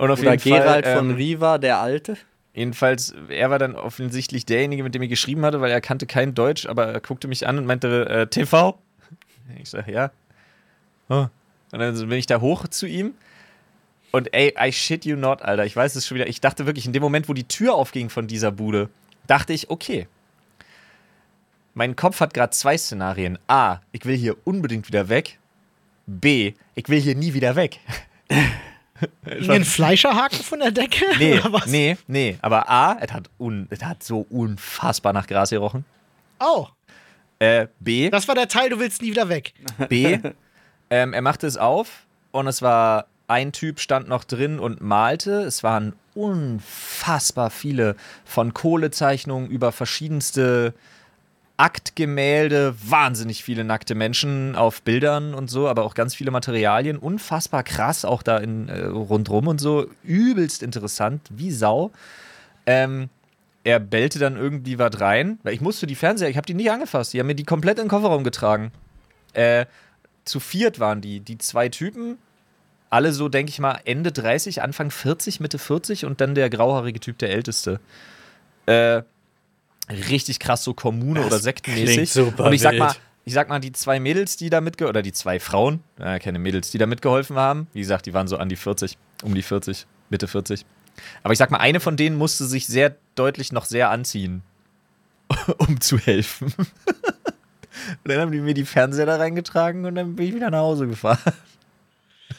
[0.00, 2.16] Und auf Oder jeden Gerald Fall, von ähm, Riva, der Alte.
[2.54, 6.34] Jedenfalls, er war dann offensichtlich derjenige, mit dem ich geschrieben hatte, weil er kannte kein
[6.34, 8.78] Deutsch, aber er guckte mich an und meinte, äh, TV?
[9.60, 10.10] Ich sag, ja.
[11.10, 11.26] Oh.
[11.72, 13.12] Und dann bin ich da hoch zu ihm.
[14.10, 15.66] Und ey, I shit you not, Alter.
[15.66, 16.28] Ich weiß es schon wieder.
[16.28, 18.88] Ich dachte wirklich, in dem Moment, wo die Tür aufging von dieser Bude,
[19.26, 20.08] dachte ich, okay.
[21.74, 23.38] Mein Kopf hat gerade zwei Szenarien.
[23.48, 25.38] A, ich will hier unbedingt wieder weg.
[26.06, 27.80] B, ich will hier nie wieder weg.
[29.48, 31.04] Ein Fleischerhaken von der Decke?
[31.18, 31.66] Nee, Oder was?
[31.66, 32.38] nee, nee.
[32.42, 35.84] Aber A, es hat, un, es hat so unfassbar nach Gras gerochen.
[36.38, 36.66] Oh,
[37.38, 39.54] Äh, B, das war der Teil, du willst nie wieder weg.
[39.88, 40.18] B,
[40.90, 45.42] ähm, er machte es auf und es war ein Typ stand noch drin und malte.
[45.42, 50.74] Es waren unfassbar viele von Kohlezeichnungen über verschiedenste
[51.60, 56.96] Aktgemälde, wahnsinnig viele nackte Menschen auf Bildern und so, aber auch ganz viele Materialien.
[56.96, 59.86] Unfassbar krass, auch da in, äh, rundrum und so.
[60.02, 61.90] Übelst interessant, wie Sau.
[62.64, 63.10] Ähm,
[63.62, 66.70] er bellte dann irgendwie was rein, weil ich musste die Fernseher, ich habe die nicht
[66.70, 68.72] angefasst, die haben mir die komplett in den Kofferraum getragen.
[69.34, 69.66] Äh,
[70.24, 72.16] zu viert waren die, die zwei Typen,
[72.88, 77.00] alle so, denke ich mal, Ende 30, Anfang 40, Mitte 40 und dann der grauhaarige
[77.00, 77.80] Typ, der Älteste.
[78.64, 79.02] Äh,
[79.90, 82.12] richtig krass, so Kommune oder sektenmäßig.
[82.12, 82.80] super und ich sag wild.
[82.80, 86.18] mal, ich sag mal, die zwei Mädels, die da mitge oder die zwei Frauen, äh,
[86.18, 89.34] keine Mädels, die da mitgeholfen haben, wie gesagt, die waren so an die 40, um
[89.34, 90.64] die 40, Mitte 40.
[91.22, 94.42] Aber ich sag mal, eine von denen musste sich sehr deutlich noch sehr anziehen,
[95.58, 96.52] um zu helfen.
[96.56, 96.68] und
[98.04, 100.86] dann haben die mir die Fernseher da reingetragen und dann bin ich wieder nach Hause
[100.86, 101.18] gefahren.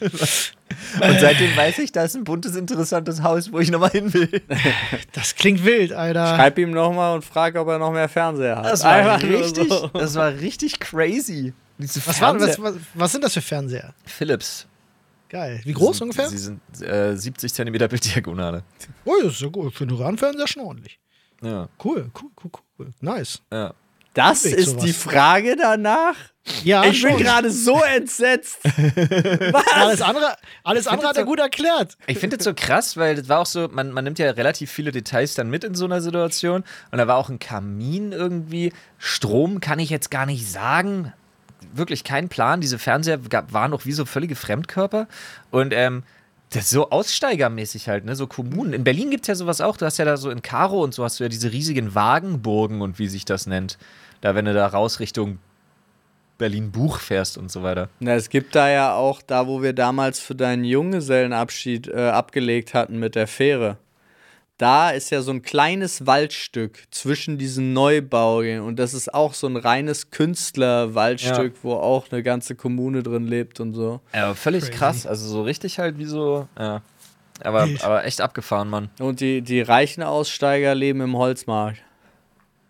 [0.00, 4.42] und seitdem weiß ich, da ist ein buntes, interessantes Haus, wo ich nochmal hin will.
[5.12, 6.34] Das klingt wild, Alter.
[6.36, 8.64] Schreib ihm nochmal und frag, ob er noch mehr Fernseher hat.
[8.66, 9.88] Das war Einfach richtig, so.
[9.88, 11.52] das war richtig crazy.
[11.78, 13.94] Diese Was, war, Fernseher- was, was, was sind das für Fernseher?
[14.04, 14.66] Philips.
[15.28, 15.60] Geil.
[15.64, 16.28] Wie groß sind, ungefähr?
[16.28, 18.62] Sie sind äh, 70 cm Bilddiagonale.
[19.04, 19.74] Oh, das ist ja gut.
[19.74, 20.98] Für einen Röhrenfernseher schon ordentlich.
[21.42, 22.90] Ja, Cool, cool, cool, cool.
[23.00, 23.40] Nice.
[23.52, 23.72] ja.
[24.14, 24.84] Das ist sowas.
[24.84, 26.14] die Frage danach?
[26.64, 27.20] Ja, ich bin schon.
[27.22, 28.58] gerade so entsetzt.
[29.74, 31.96] Alles andere, alles andere hat er so- gut erklärt.
[32.08, 34.70] Ich finde das so krass, weil das war auch so, man, man nimmt ja relativ
[34.70, 36.64] viele Details dann mit in so einer Situation.
[36.90, 38.72] Und da war auch ein Kamin irgendwie.
[38.98, 41.12] Strom kann ich jetzt gar nicht sagen.
[41.72, 42.60] Wirklich kein Plan.
[42.60, 45.06] Diese Fernseher gab, waren auch wie so völlige Fremdkörper.
[45.52, 46.02] Und ähm,
[46.50, 48.16] das ist so aussteigermäßig halt, ne?
[48.16, 48.72] So Kommunen.
[48.72, 49.76] In Berlin gibt es ja sowas auch.
[49.76, 52.82] Du hast ja da so in Karo und so hast du ja diese riesigen Wagenburgen
[52.82, 53.78] und wie sich das nennt.
[54.22, 55.38] Da, wenn du da raus Richtung
[56.38, 57.88] Berlin-Buch fährst und so weiter.
[58.00, 62.74] Na, es gibt da ja auch, da wo wir damals für deinen Junggesellenabschied äh, abgelegt
[62.74, 63.76] hatten mit der Fähre.
[64.58, 69.48] Da ist ja so ein kleines Waldstück zwischen diesen Neubauten und das ist auch so
[69.48, 74.00] ein reines Künstlerwaldstück, wo auch eine ganze Kommune drin lebt und so.
[74.14, 74.78] Ja, völlig Crazy.
[74.78, 75.06] krass.
[75.06, 76.82] Also so richtig halt wie so, ja.
[77.42, 78.90] Aber, aber echt abgefahren, Mann.
[79.00, 81.82] Und die, die reichen Aussteiger leben im Holzmarkt.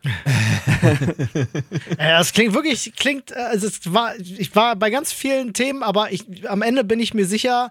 [1.98, 5.82] Ja, das klingt wirklich, klingt, äh, also es war, ich war bei ganz vielen Themen,
[5.82, 7.70] aber ich, am Ende bin ich mir sicher,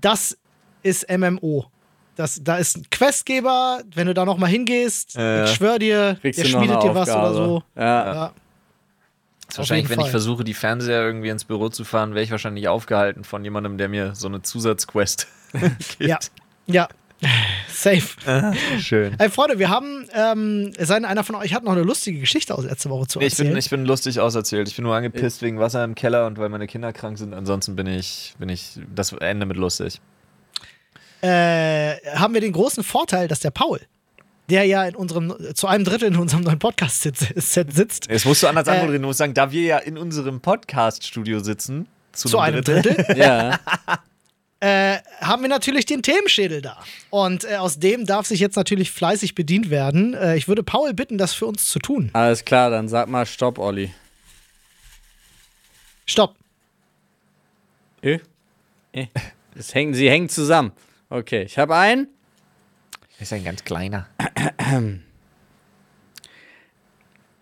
[0.00, 0.36] das
[0.82, 1.66] ist MMO.
[2.16, 5.44] Das, da ist ein Questgeber, wenn du da nochmal hingehst, Ja.
[5.44, 7.62] ich schwör dir, der schmiedet dir was oder so.
[7.76, 8.14] Ja.
[8.14, 8.32] Ja.
[9.56, 13.24] Wahrscheinlich, wenn ich versuche, die Fernseher irgendwie ins Büro zu fahren, wäre ich wahrscheinlich aufgehalten
[13.24, 15.26] von jemandem, der mir so eine Zusatzquest
[15.98, 16.00] gibt.
[16.00, 16.18] Ja,
[16.66, 16.88] ja.
[17.68, 18.52] Safe.
[18.80, 19.14] Schön.
[19.18, 22.18] Ey, Freunde, wir haben, ähm, es sei denn, einer von euch hat noch eine lustige
[22.20, 23.50] Geschichte aus letzter Woche zu Nee, ich, erzählen.
[23.50, 24.68] bin, ich bin lustig auserzählt.
[24.68, 27.34] Ich bin nur angepisst wegen Wasser im Keller und weil meine Kinder krank sind.
[27.34, 30.00] Ansonsten bin ich, bin ich das Ende mit lustig.
[31.22, 33.80] äh, haben wir den großen Vorteil, dass der Paul,
[34.48, 37.16] der ja in unserem, zu einem Drittel in unserem neuen Podcast-Set
[37.72, 39.02] sitzt, Jetzt musst du anders Äh, anmoderieren.
[39.02, 43.58] Du musst sagen, da wir ja in unserem Podcast-Studio sitzen, zu, zu einem Drittel, ja.
[44.60, 46.82] äh, haben wir natürlich den Themenschädel da.
[47.08, 50.14] Und äh, aus dem darf sich jetzt natürlich fleißig bedient werden.
[50.14, 52.10] Äh, ich würde Paul bitten, das für uns zu tun.
[52.12, 53.92] Alles klar, dann sag mal Stopp, Olli.
[56.06, 56.36] Stopp.
[58.02, 58.18] Äh?
[58.92, 59.06] Äh.
[59.54, 60.72] Das hängen, sie hängen zusammen.
[61.08, 62.08] Okay, ich habe einen.
[63.18, 64.08] Ist ein ganz kleiner.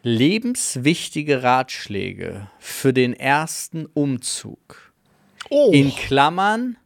[0.03, 4.93] Lebenswichtige Ratschläge für den ersten Umzug.
[5.51, 6.77] Oh, In Klammern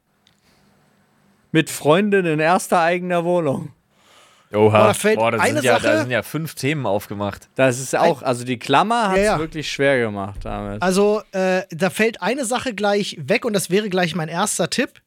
[1.53, 3.71] mit Freundin in erster eigener Wohnung.
[4.55, 4.88] Oha.
[4.88, 7.49] da fällt Boah, da, eine sind ja, da sind ja fünf Themen aufgemacht.
[7.55, 9.38] Das ist auch, also die Klammer hat es Ja, ja.
[9.38, 10.83] wirklich schwer gemacht damit.
[10.83, 15.01] also äh, da fällt eine Sache gleich weg und das wäre gleich mein erster Tipp,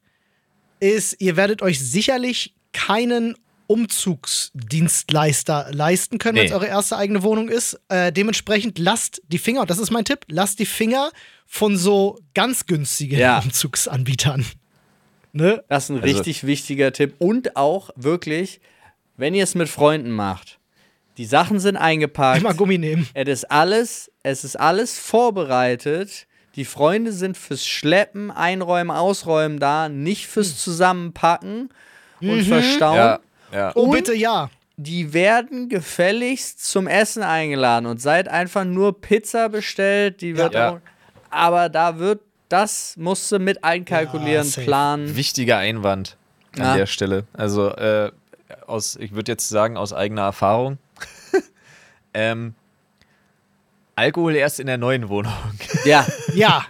[0.80, 3.36] ist, ihr werdet euch sicherlich keinen
[3.68, 6.48] Umzugsdienstleister leisten können, wenn Nee.
[6.50, 7.80] es eure erste eigene Wohnung ist.
[7.88, 11.10] Äh, dementsprechend lasst die Finger, und das ist mein Tipp, lasst die Finger
[11.46, 13.38] von so ganz günstigen Ja.
[13.38, 14.44] Umzugsanbietern.
[15.36, 15.62] Ne?
[15.68, 17.14] Das ist ein Also- richtig wichtiger Tipp.
[17.18, 18.60] Und auch wirklich,
[19.16, 20.58] wenn ihr es mit Freunden macht,
[21.18, 22.40] die Sachen sind eingepackt.
[22.40, 23.08] Immer Gummi nehmen.
[23.14, 26.26] Es ist alles, es ist alles vorbereitet.
[26.56, 31.70] Die Freunde sind fürs Schleppen, Einräumen, Ausräumen da, nicht fürs Zusammenpacken
[32.22, 32.96] und Verstauen.
[32.96, 33.20] Ja,
[33.52, 33.72] ja.
[33.74, 34.50] Oh, Und- bitte ja.
[34.78, 40.20] Die werden gefälligst zum Essen eingeladen und seid einfach nur Pizza bestellt.
[40.20, 40.72] Die wird Ja.
[40.72, 40.78] auch,
[41.30, 45.16] aber da wird, das musst du mit einkalkulieren, Ja, planen.
[45.16, 46.16] Wichtiger Einwand
[46.56, 46.76] an Ja.
[46.76, 47.24] der Stelle.
[47.32, 48.10] Also, äh,
[48.66, 50.78] aus, ich würde jetzt sagen, aus eigener Erfahrung.
[52.14, 52.54] ähm,
[53.94, 55.32] Alkohol erst in der neuen Wohnung.
[55.84, 56.64] Ja, Ja.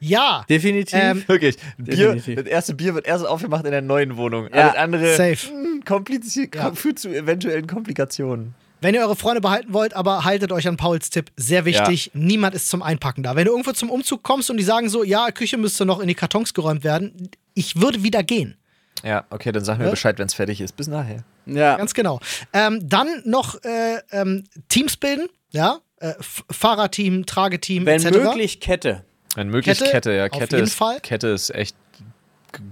[0.00, 0.44] Ja.
[0.50, 0.98] definitiv.
[1.00, 1.56] Ähm, Wirklich.
[1.78, 2.36] Bier, Definitiv.
[2.36, 4.48] das erste Bier wird erst aufgemacht in der neuen Wohnung.
[4.52, 5.50] Ja, Alles andere safe.
[5.50, 6.72] mh, kompliziert, Ja.
[6.74, 8.54] führt zu eventuellen Komplikationen.
[8.84, 11.32] Wenn ihr eure Freunde behalten wollt, aber haltet euch an Pauls Tipp.
[11.36, 13.34] Sehr wichtig, niemand ist zum Einpacken da.
[13.34, 16.06] Wenn du irgendwo zum Umzug kommst und die sagen so, ja, Küche müsste noch in
[16.08, 18.58] die Kartons geräumt werden, ich würde wieder gehen.
[19.02, 19.90] Ja, okay, dann sag mir Ja.
[19.90, 20.76] Bescheid, wenn es fertig ist.
[20.76, 21.24] Bis nachher.
[21.46, 21.76] ja.
[21.76, 22.20] Ganz genau.
[22.52, 25.78] Ähm, dann noch äh, ähm, Teams bilden, ja.
[26.00, 28.18] Äh, F- Fahrerteam, Trageteam, Wenn etc.
[28.18, 29.04] möglich Kette.
[29.34, 30.24] Wenn möglich Kette, Kette, ja.
[30.26, 31.00] auf Kette jeden ist, Fall.
[31.00, 31.74] Kette ist echt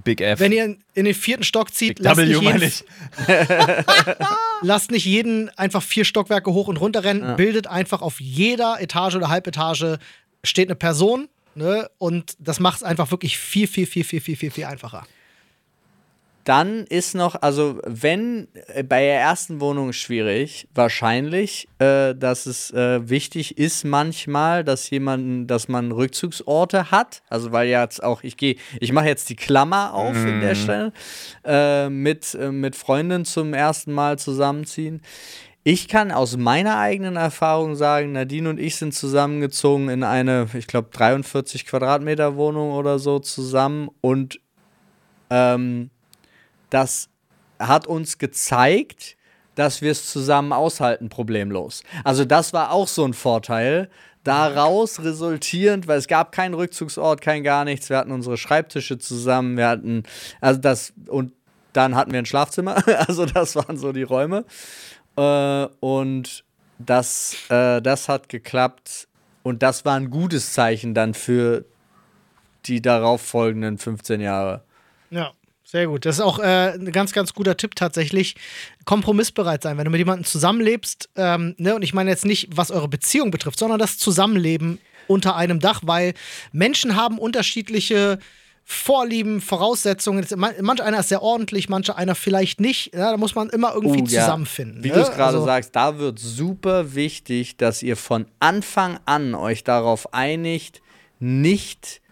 [0.05, 0.41] Big F.
[0.41, 0.65] Wenn ihr
[0.95, 2.85] in, den vierten Stock zieht, Big lasst W nicht, jeden, ich.
[4.63, 7.37] lasst nicht jeden einfach vier Stockwerke hoch und runter rennen.
[7.37, 9.99] Bildet einfach auf jeder Etage oder Halbetage
[10.45, 11.29] steht eine Person.
[11.55, 11.91] Ne?
[11.99, 15.07] Und das macht es einfach wirklich viel, viel, viel, viel, viel, viel, viel einfacher.
[16.45, 22.73] Dann ist noch, also wenn äh, bei der ersten Wohnung schwierig, wahrscheinlich, äh, dass es
[22.73, 27.23] äh, wichtig ist manchmal, dass jemanden, dass man Rückzugsorte hat.
[27.29, 30.93] Also weil jetzt auch, ich gehe, ich mache jetzt die Klammer auf in der Stelle,
[31.45, 35.01] äh, mit, äh, mit Freundin zum ersten Mal zusammenziehen.
[35.65, 40.67] Ich kann aus meiner eigenen Erfahrung sagen, Nadine und ich sind zusammengezogen in eine, ich
[40.67, 44.41] glaube, 43 Quadratmeter Wohnung oder so zusammen und
[45.31, 45.91] ähm,
[46.73, 47.09] das
[47.59, 49.17] hat uns gezeigt,
[49.55, 51.83] dass wir es zusammen aushalten, problemlos.
[52.05, 53.91] Also das war auch so ein Vorteil.
[54.25, 57.91] Daraus resultierend, weil es gab keinen Rückzugsort, kein gar nichts.
[57.91, 60.05] Wir hatten unsere Schreibtische zusammen, wir hatten,
[60.41, 61.33] also das, und
[61.73, 62.83] dann hatten wir ein Schlafzimmer.
[63.07, 64.45] Also das waren so die Räume.
[65.17, 66.45] Äh, und
[66.79, 69.09] das, äh, das hat geklappt.
[69.43, 71.65] Und das war ein gutes Zeichen dann für
[72.67, 74.63] die darauf folgenden 15 Jahre.
[75.11, 75.33] Ja.
[75.73, 76.05] Sehr gut.
[76.05, 78.35] Das ist auch äh, ein ganz, ganz guter Tipp tatsächlich.
[78.85, 79.79] Kompromissbereit sein.
[79.79, 83.31] Wenn du mit jemandem zusammenlebst, ähm, ne, und ich meine jetzt nicht, was eure Beziehung
[83.31, 86.13] betrifft, sondern das Zusammenleben unter einem Dach, weil
[86.53, 88.19] Menschen haben unterschiedliche
[88.65, 90.27] Vorlieben, Voraussetzungen.
[90.37, 92.95] Manch einer ist sehr ordentlich, mancher einer vielleicht nicht.
[92.95, 94.21] Ja, da muss man immer irgendwie uh, ja.
[94.21, 94.85] zusammenfinden.
[94.85, 94.95] Wie ne?
[94.97, 99.65] du es gerade also, sagst, da wird super wichtig, dass ihr von Anfang an euch
[99.65, 100.83] darauf einigt,
[101.19, 102.03] nicht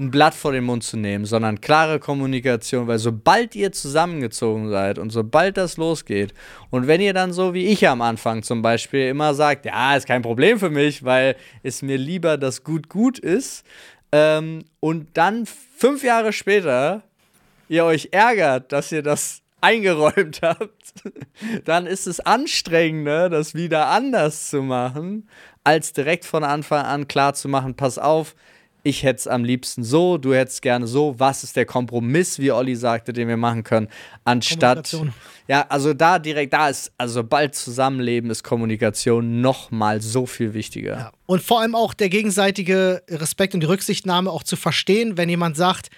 [0.00, 4.98] ein Blatt vor den Mund zu nehmen, sondern klare Kommunikation, weil sobald ihr zusammengezogen seid
[4.98, 6.32] und sobald das losgeht
[6.70, 10.06] und wenn ihr dann so wie ich am Anfang zum Beispiel immer sagt, ja, ist
[10.06, 13.64] kein Problem für mich, weil es mir lieber das gut gut ist
[14.10, 17.02] ähm, und dann fünf Jahre später
[17.68, 20.94] ihr euch ärgert, dass ihr das eingeräumt habt,
[21.66, 25.28] dann ist es anstrengender, das wieder anders zu machen,
[25.64, 28.34] als direkt von Anfang an klar zu machen, pass auf,
[28.82, 31.14] ich hätte es am liebsten so, du hättest gerne so.
[31.18, 33.88] Was ist der Kompromiss, wie Olli sagte, den wir machen können,
[34.24, 34.96] anstatt.
[35.48, 40.54] Ja, also da direkt, da ist, also bald Zusammenleben ist Kommunikation noch mal so viel
[40.54, 40.96] wichtiger.
[40.96, 41.12] Ja.
[41.26, 45.56] Und vor allem auch der gegenseitige Respekt und die Rücksichtnahme auch zu verstehen, wenn jemand
[45.56, 45.90] sagt,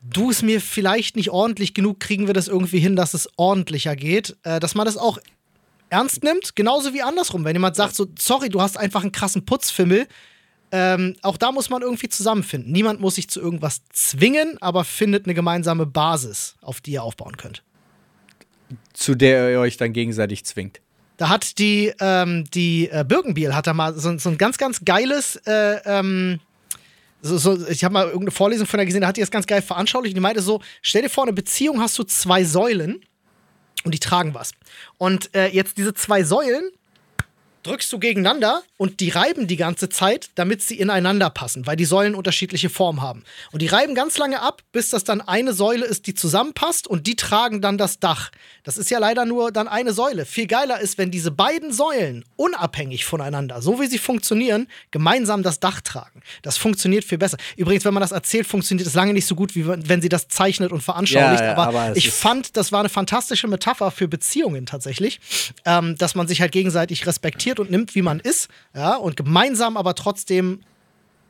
[0.00, 3.96] du es mir vielleicht nicht ordentlich genug, kriegen wir das irgendwie hin, dass es ordentlicher
[3.96, 5.18] geht, äh, dass man das auch
[5.90, 7.44] ernst nimmt, genauso wie andersrum.
[7.44, 10.06] Wenn jemand sagt so, sorry, du hast einfach einen krassen Putzfimmel,
[10.76, 12.72] ähm, auch da muss man irgendwie zusammenfinden.
[12.72, 17.36] Niemand muss sich zu irgendwas zwingen, aber findet eine gemeinsame Basis, auf die ihr aufbauen
[17.36, 17.62] könnt.
[18.92, 20.80] Zu der ihr euch dann gegenseitig zwingt.
[21.16, 24.84] Da hat die, ähm, die äh, Birkenbiel hat da mal so, so ein ganz, ganz
[24.84, 26.40] geiles, äh, ähm,
[27.22, 29.46] so, so, ich habe mal irgendeine Vorlesung von der gesehen, da hat die das ganz
[29.46, 30.16] geil veranschaulicht.
[30.16, 33.00] Die meinte so: Stell dir vor, eine Beziehung hast du zwei Säulen
[33.84, 34.50] und die tragen was.
[34.98, 36.68] Und äh, jetzt diese zwei Säulen
[37.66, 41.84] drückst du gegeneinander und die reiben die ganze Zeit, damit sie ineinander passen, weil die
[41.84, 43.24] Säulen unterschiedliche Formen haben.
[43.52, 47.06] Und die reiben ganz lange ab, bis das dann eine Säule ist, die zusammenpasst und
[47.06, 48.30] die tragen dann das Dach.
[48.62, 50.26] Das ist ja leider nur dann eine Säule.
[50.26, 55.60] Viel geiler ist, wenn diese beiden Säulen unabhängig voneinander, so wie sie funktionieren, gemeinsam das
[55.60, 56.22] Dach tragen.
[56.42, 57.38] Das funktioniert viel besser.
[57.56, 60.28] Übrigens, wenn man das erzählt, funktioniert es lange nicht so gut, wie wenn sie das
[60.28, 61.40] zeichnet und veranschaulicht.
[61.40, 65.20] Ja, ja, aber, aber ich fand, das war eine fantastische Metapher für Beziehungen tatsächlich,
[65.64, 69.76] ähm, dass man sich halt gegenseitig respektiert und nimmt, wie man ist, ja, und gemeinsam
[69.76, 70.60] aber trotzdem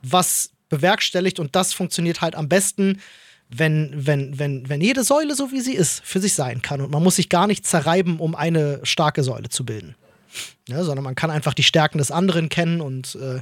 [0.03, 3.01] was bewerkstelligt und das funktioniert halt am besten,
[3.49, 6.81] wenn, wenn, wenn, wenn jede Säule so wie sie ist, für sich sein kann.
[6.81, 9.95] Und man muss sich gar nicht zerreiben, um eine starke Säule zu bilden.
[10.69, 13.41] Ja, sondern man kann einfach die Stärken des anderen kennen und äh,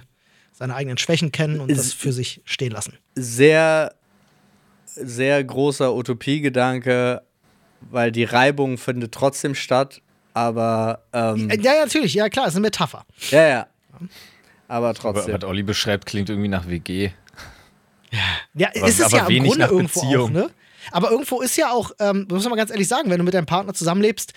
[0.53, 2.99] seine eigenen Schwächen kennen und das für sich stehen lassen.
[3.15, 3.95] Sehr,
[4.85, 7.23] sehr großer Utopiegedanke,
[7.91, 10.03] weil die Reibung findet trotzdem statt,
[10.35, 11.03] aber.
[11.13, 13.05] Ähm ja, ja, natürlich, ja klar, ist eine Metapher.
[13.31, 13.67] Ja, ja.
[14.69, 15.35] Aber trotzdem.
[15.35, 17.11] Aber was Olli beschreibt, klingt irgendwie nach WG.
[18.55, 20.31] Ja, aber, ist es ja im Grunde irgendwo Beziehung.
[20.31, 20.51] auch, ne?
[20.91, 23.35] Aber irgendwo ist ja auch, ähm, muss man mal ganz ehrlich sagen, wenn du mit
[23.35, 24.35] deinem Partner zusammenlebst,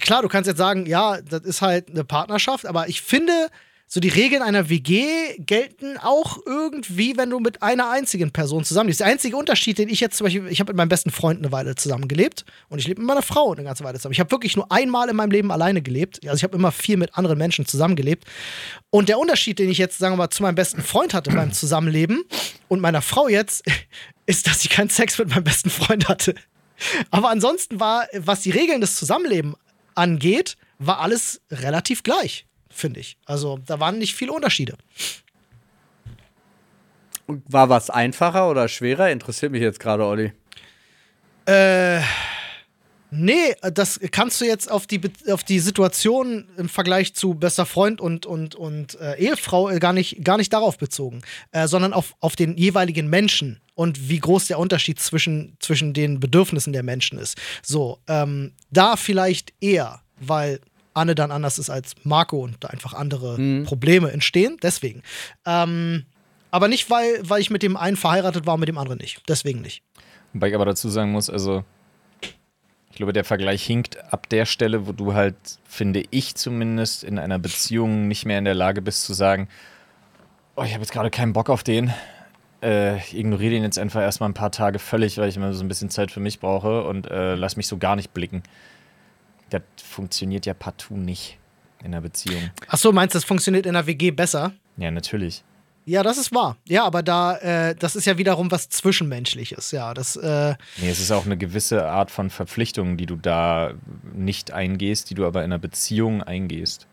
[0.00, 3.48] klar, du kannst jetzt sagen, ja, das ist halt eine Partnerschaft, aber ich finde,
[3.92, 9.00] so die Regeln einer WG gelten auch irgendwie, wenn du mit einer einzigen Person zusammenlebst.
[9.00, 11.52] Der einzige Unterschied, den ich jetzt zum Beispiel, ich habe mit meinem besten Freund eine
[11.52, 14.14] Weile zusammengelebt und ich lebe mit meiner Frau eine ganze Weile zusammen.
[14.14, 16.20] Ich habe wirklich nur einmal in meinem Leben alleine gelebt.
[16.24, 18.24] Also ich habe immer viel mit anderen Menschen zusammengelebt.
[18.88, 21.52] Und der Unterschied, den ich jetzt, sagen wir mal, zu meinem besten Freund hatte beim
[21.52, 22.24] Zusammenleben
[22.68, 23.62] und meiner Frau jetzt,
[24.24, 26.34] ist, dass ich keinen Sex mit meinem besten Freund hatte.
[27.10, 29.56] Aber ansonsten war, was die Regeln des Zusammenlebens
[29.94, 33.16] angeht, war alles relativ gleich finde ich.
[33.24, 34.76] Also da waren nicht viele Unterschiede.
[37.26, 39.10] War was einfacher oder schwerer?
[39.10, 40.32] Interessiert mich jetzt gerade, Olli.
[41.46, 42.00] Äh.
[43.14, 44.98] Nee, das kannst du jetzt auf die,
[45.30, 49.92] auf die Situation im Vergleich zu bester Freund und, und, und äh, Ehefrau äh, gar,
[49.92, 54.46] nicht, gar nicht darauf bezogen, äh, sondern auf, auf den jeweiligen Menschen und wie groß
[54.46, 57.36] der Unterschied zwischen, zwischen den Bedürfnissen der Menschen ist.
[57.62, 60.60] So, ähm, da vielleicht eher, weil
[60.94, 63.64] Anne dann anders ist als Marco und da einfach andere mhm.
[63.64, 64.56] Probleme entstehen.
[64.62, 65.02] Deswegen.
[65.46, 66.04] Ähm,
[66.50, 69.22] aber nicht, weil, weil ich mit dem einen verheiratet war und mit dem anderen nicht.
[69.28, 69.82] Deswegen nicht.
[70.32, 71.64] Wobei ich aber dazu sagen muss, also
[72.90, 77.18] ich glaube, der Vergleich hinkt ab der Stelle, wo du halt, finde ich zumindest, in
[77.18, 79.48] einer Beziehung nicht mehr in der Lage bist zu sagen,
[80.56, 81.92] oh, ich habe jetzt gerade keinen Bock auf den.
[82.62, 85.64] Äh, ich ignoriere den jetzt einfach erstmal ein paar Tage völlig, weil ich immer so
[85.64, 88.42] ein bisschen Zeit für mich brauche und äh, lass mich so gar nicht blicken
[89.52, 91.38] Das funktioniert ja partout nicht
[91.80, 92.50] in einer Beziehung.
[92.68, 94.52] Ach so, meinst du, das funktioniert in der WG besser?
[94.76, 95.42] Ja, natürlich.
[95.84, 96.56] Ja, das ist wahr.
[96.68, 99.72] Ja, aber da, äh, das ist ja wiederum was Zwischenmenschliches.
[99.72, 103.72] Ja, das, äh, Nee, es ist auch eine gewisse Art von Verpflichtung, die du da
[104.14, 106.86] nicht eingehst, die du aber in einer Beziehung eingehst.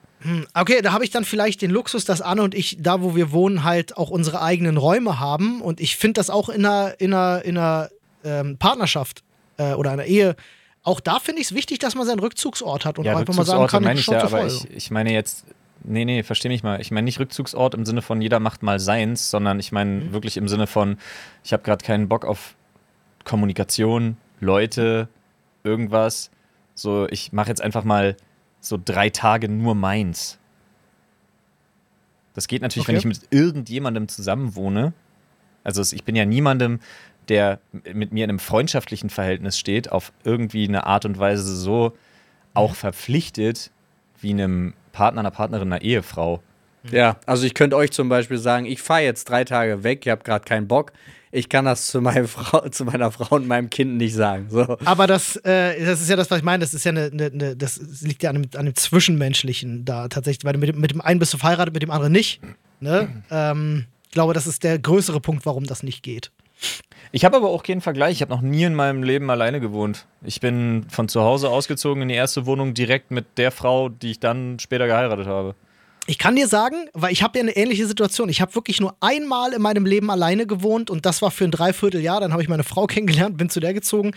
[0.53, 3.31] okay, da habe ich dann vielleicht den Luxus, dass Anne und ich, da wo wir
[3.31, 5.61] wohnen, halt auch unsere eigenen Räume haben.
[5.61, 7.89] Und ich finde das auch in einer, in einer, in einer
[8.23, 9.23] ähm, Partnerschaft
[9.57, 10.35] äh, oder einer Ehe.
[10.83, 13.45] Auch da finde ich es wichtig, dass man seinen Rückzugsort hat und ja, einfach mal
[13.45, 15.45] sagen kann, meine ich ja, aber ich, ich meine jetzt,
[15.83, 16.79] nee, nee, versteh mich mal.
[16.81, 20.13] Ich meine nicht Rückzugsort im Sinne von jeder macht mal seins, sondern ich meine Mhm.
[20.13, 20.97] wirklich im Sinne von,
[21.43, 22.55] ich habe gerade keinen Bock auf
[23.25, 25.09] Kommunikation, Leute,
[25.63, 26.31] irgendwas.
[26.75, 28.15] So, ich mache jetzt einfach mal
[28.61, 30.37] so drei Tage nur meins.
[32.33, 33.07] Das geht natürlich, wenn Okay.
[33.09, 34.93] ich mit irgendjemandem zusammenwohne.
[35.63, 36.79] Also ich bin ja niemandem,
[37.29, 37.59] der
[37.93, 41.93] mit mir in einem freundschaftlichen Verhältnis steht, auf irgendwie eine Art und Weise so
[42.53, 43.71] auch verpflichtet
[44.21, 46.41] wie einem Partner, einer Partnerin, einer Ehefrau.
[46.91, 50.11] Ja, also ich könnte euch zum Beispiel sagen, ich fahre jetzt drei Tage weg, ich
[50.11, 50.91] habe gerade keinen Bock.
[51.31, 54.47] Ich kann das zu, meiner Frau, zu meiner Frau und meinem Kind nicht sagen.
[54.49, 54.77] So.
[54.85, 56.61] Aber das, äh, das ist ja das, was ich meine.
[56.61, 60.07] Das ist ja eine, eine, eine das liegt ja an dem, an dem Zwischenmenschlichen da
[60.07, 60.43] tatsächlich.
[60.45, 62.41] Weil mit, dem- mit dem einen bist du verheiratet, mit dem anderen nicht.
[62.79, 63.23] Ne?
[63.29, 66.31] Ähm, ich glaube, das ist der größere Punkt, warum das nicht geht.
[67.11, 68.13] Ich habe aber auch keinen Vergleich.
[68.13, 70.05] Ich habe noch nie in meinem Leben alleine gewohnt.
[70.21, 74.11] Ich bin von zu Hause ausgezogen in die erste Wohnung direkt mit der Frau, die
[74.11, 75.55] ich dann später geheiratet habe.
[76.05, 78.29] Ich kann dir sagen, weil ich habe ja eine ähnliche Situation.
[78.29, 81.51] Ich habe wirklich nur einmal in meinem Leben alleine gewohnt und das war für ein
[81.51, 82.19] Dreivierteljahr.
[82.19, 84.13] Dann habe ich meine Frau kennengelernt, bin zu der gezogen.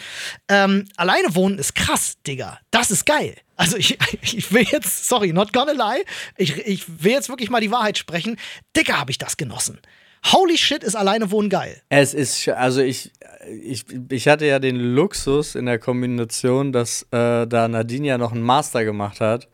[0.49, 2.59] Ähm, alleine wohnen ist krass, Digga.
[2.71, 3.37] Das ist geil.
[3.57, 6.03] Also ich, ich will jetzt, sorry, not gonna lie,
[6.37, 8.39] ich, ich will jetzt wirklich mal die Wahrheit sprechen.
[8.77, 9.79] Digga, habe ich das genossen.
[10.25, 11.83] Holy shit, ist alleine wohnen geil.
[11.89, 13.13] Es ist, also ich,
[13.61, 18.33] ich, ich hatte ja den Luxus in der Kombination, dass äh, da Nadine ja noch
[18.33, 19.49] einen Master gemacht hat,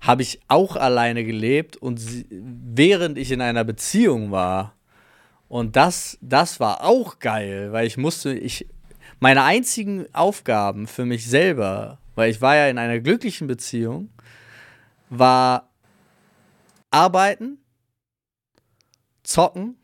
[0.00, 4.74] habe ich auch alleine gelebt und sie, während ich in einer Beziehung war.
[5.48, 8.68] Und das, das war auch geil, weil ich musste, ich,
[9.18, 14.10] meine einzigen Aufgaben für mich selber, weil ich war ja in einer glücklichen Beziehung,
[15.10, 15.70] war
[16.90, 17.58] arbeiten,
[19.24, 19.77] zocken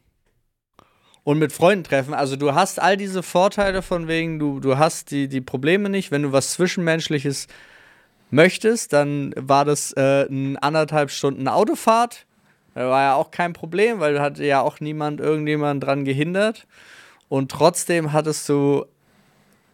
[1.25, 2.15] und mit Freunden treffen.
[2.15, 6.11] Also du hast all diese Vorteile von wegen, du, du hast die, die Probleme nicht.
[6.11, 7.49] Wenn du was Zwischenmenschliches
[8.31, 12.27] möchtest, dann war das äh, ein anderthalb Stunden Autofahrt.
[12.75, 16.67] Da war ja auch kein Problem, weil hatte ja auch niemand irgendjemand dran gehindert.
[17.29, 18.85] Und trotzdem hattest du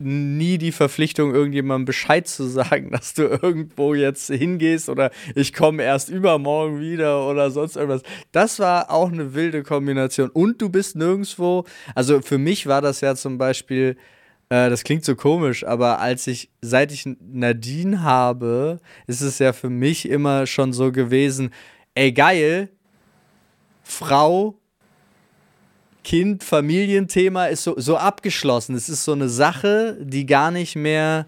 [0.01, 5.83] nie die Verpflichtung, irgendjemandem Bescheid zu sagen, dass du irgendwo jetzt hingehst oder ich komme
[5.83, 8.03] erst übermorgen wieder oder sonst irgendwas.
[8.33, 10.31] Das war auch eine wilde Kombination.
[10.31, 13.97] Und du bist nirgendwo, also für mich war das ja zum Beispiel,
[14.49, 19.53] äh, das klingt so komisch, aber als ich, seit ich Nadine habe, ist es ja
[19.53, 21.51] für mich immer schon so gewesen,
[21.95, 22.71] ey geil,
[23.83, 24.60] Frau,
[26.05, 28.75] Kind, Familienthema ist so, so abgeschlossen.
[28.75, 31.27] Es ist so eine Sache, die gar nicht mehr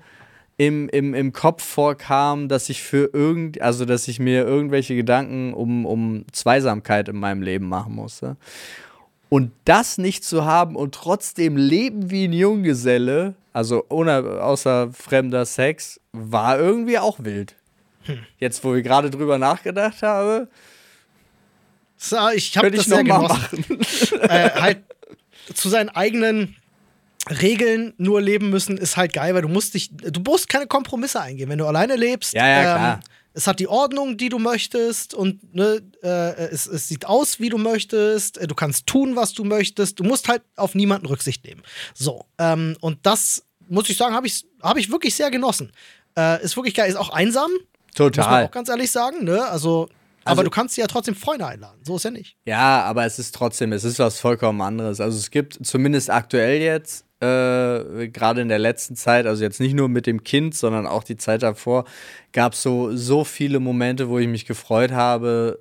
[0.56, 5.54] im, im, im Kopf vorkam, dass ich für irgend, also dass ich mir irgendwelche Gedanken
[5.54, 8.36] um, um Zweisamkeit in meinem Leben machen musste.
[9.28, 15.46] Und das nicht zu haben und trotzdem leben wie ein Junggeselle, also ohne, außer fremder
[15.46, 17.56] Sex, war irgendwie auch wild.
[18.38, 20.48] Jetzt, wo ich gerade drüber nachgedacht habe,
[22.02, 23.28] So, ich habe das ich sehr genossen.
[23.28, 23.80] machen.
[24.22, 24.82] äh, halt
[25.54, 26.56] zu seinen eigenen
[27.30, 31.20] Regeln nur leben müssen, ist halt geil, weil du musst dich, du musst keine Kompromisse
[31.20, 31.48] eingehen.
[31.48, 33.00] Wenn du alleine lebst, Ja, ja, klar.
[33.32, 37.48] es hat die Ordnung, die du möchtest und ne, äh, es, es sieht aus, wie
[37.48, 38.40] du möchtest.
[38.50, 40.00] Du kannst tun, was du möchtest.
[40.00, 41.62] Du musst halt auf niemanden Rücksicht nehmen.
[41.94, 45.70] So, ähm, und das muss ich sagen, habe ich, hab ich wirklich sehr genossen.
[46.18, 47.60] Äh, ist wirklich geil, ist auch einsam, muss
[47.98, 48.46] man Total.
[48.46, 49.24] auch ganz ehrlich sagen.
[49.24, 49.46] Ne?
[49.46, 49.88] Also,
[50.24, 51.80] Also- aber du kannst ja trotzdem Freunde einladen.
[51.82, 52.36] So ist ja nicht.
[52.44, 55.00] Ja, aber es ist trotzdem, es ist was vollkommen anderes.
[55.00, 59.74] Also es gibt zumindest aktuell jetzt, äh, gerade in der letzten Zeit, also jetzt nicht
[59.74, 61.84] nur mit dem Kind, sondern auch die Zeit davor,
[62.32, 65.58] gab es so, so viele Momente, wo ich mich gefreut habe,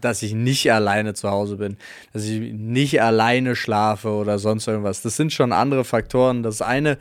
[0.00, 1.76] dass ich nicht alleine zu Hause bin,
[2.12, 5.00] dass ich nicht alleine schlafe oder sonst irgendwas.
[5.02, 6.42] Das sind schon andere Faktoren.
[6.42, 6.98] Das eine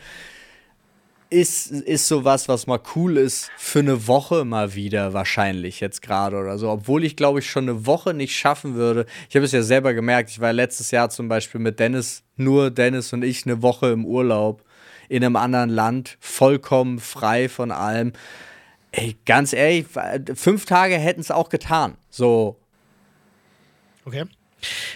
[1.32, 6.38] ist, ist sowas, was mal cool ist für eine Woche mal wieder, wahrscheinlich jetzt gerade
[6.38, 6.70] oder so.
[6.70, 9.06] Obwohl ich, glaube ich, schon eine Woche nicht schaffen würde.
[9.30, 10.30] Ich habe es ja selber gemerkt.
[10.30, 14.06] Ich war letztes Jahr zum Beispiel mit Dennis, nur Dennis und ich, eine Woche im
[14.06, 14.64] Urlaub
[15.10, 18.14] in einem anderen Land, vollkommen frei von allem.
[18.92, 19.88] Ey, ganz ehrlich,
[20.36, 21.98] fünf Tage hätten es auch getan.
[22.10, 22.62] So,
[24.06, 24.26] Okay.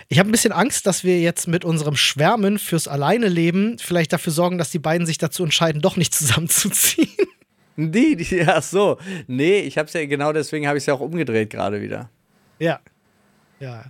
[0.08, 4.14] Ich habe ein bisschen Angst, dass wir jetzt mit unserem Schwärmen fürs Alleine leben vielleicht
[4.14, 7.10] dafür sorgen, dass die beiden sich dazu entscheiden, doch nicht zusammenzuziehen.
[7.78, 8.98] Die, die, ach so.
[9.28, 12.10] Nee, ich hab's ja, genau deswegen habe ich es ja auch umgedreht gerade wieder.
[12.60, 12.80] Ja.
[13.60, 13.86] Ja.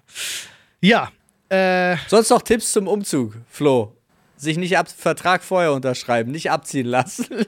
[0.82, 1.11] Ja.
[1.49, 3.95] Äh, Sonst noch Tipps zum Umzug, Flo?
[4.38, 7.28] Sich nicht ab Vertrag vorher unterschreiben, nicht abziehen lassen.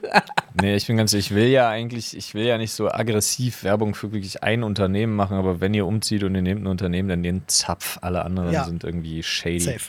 [0.60, 3.94] Nee, ich bin ganz, ich will ja eigentlich, ich will ja nicht so aggressiv Werbung
[3.94, 7.20] für wirklich ein Unternehmen machen, aber wenn ihr umzieht und ihr nehmt ein Unternehmen, dann
[7.20, 7.98] nehmt Zapf.
[8.00, 8.64] Alle anderen Ja.
[8.64, 9.60] sind irgendwie shady.
[9.60, 9.80] safe.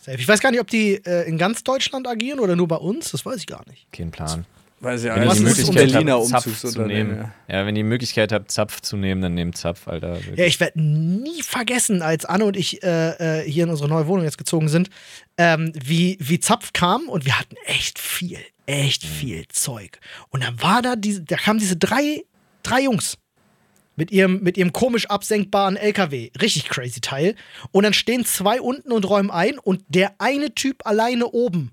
[0.00, 0.18] Safe.
[0.18, 3.12] Ich weiß gar nicht, ob die äh, in ganz Deutschland agieren oder nur bei uns.
[3.12, 3.86] Das weiß ich gar nicht.
[3.92, 4.44] Kein Plan.
[4.80, 7.32] Weiß ja, Wenn ihr die Möglichkeit Berliner habt, Zapf zu nehmen.
[7.48, 10.18] Ja, wenn ihr die Möglichkeit habt, Zapf zu nehmen, dann nehmt Zapf, Alter.
[10.34, 14.06] Ja, ich werde nie vergessen, als Anne und ich äh, äh, hier in unsere neue
[14.06, 14.90] Wohnung jetzt gezogen sind,
[15.38, 19.98] ähm, wie, wie Zapf kam und wir hatten echt viel, echt viel Zeug.
[20.28, 22.24] Und dann war da diese, da kamen diese drei,
[22.62, 23.16] drei Jungs
[23.96, 26.30] mit ihrem, mit ihrem komisch absenkbaren LKW.
[26.40, 27.34] Richtig crazy Teil.
[27.72, 31.72] Und dann stehen zwei unten und räumen ein und der eine Typ alleine oben.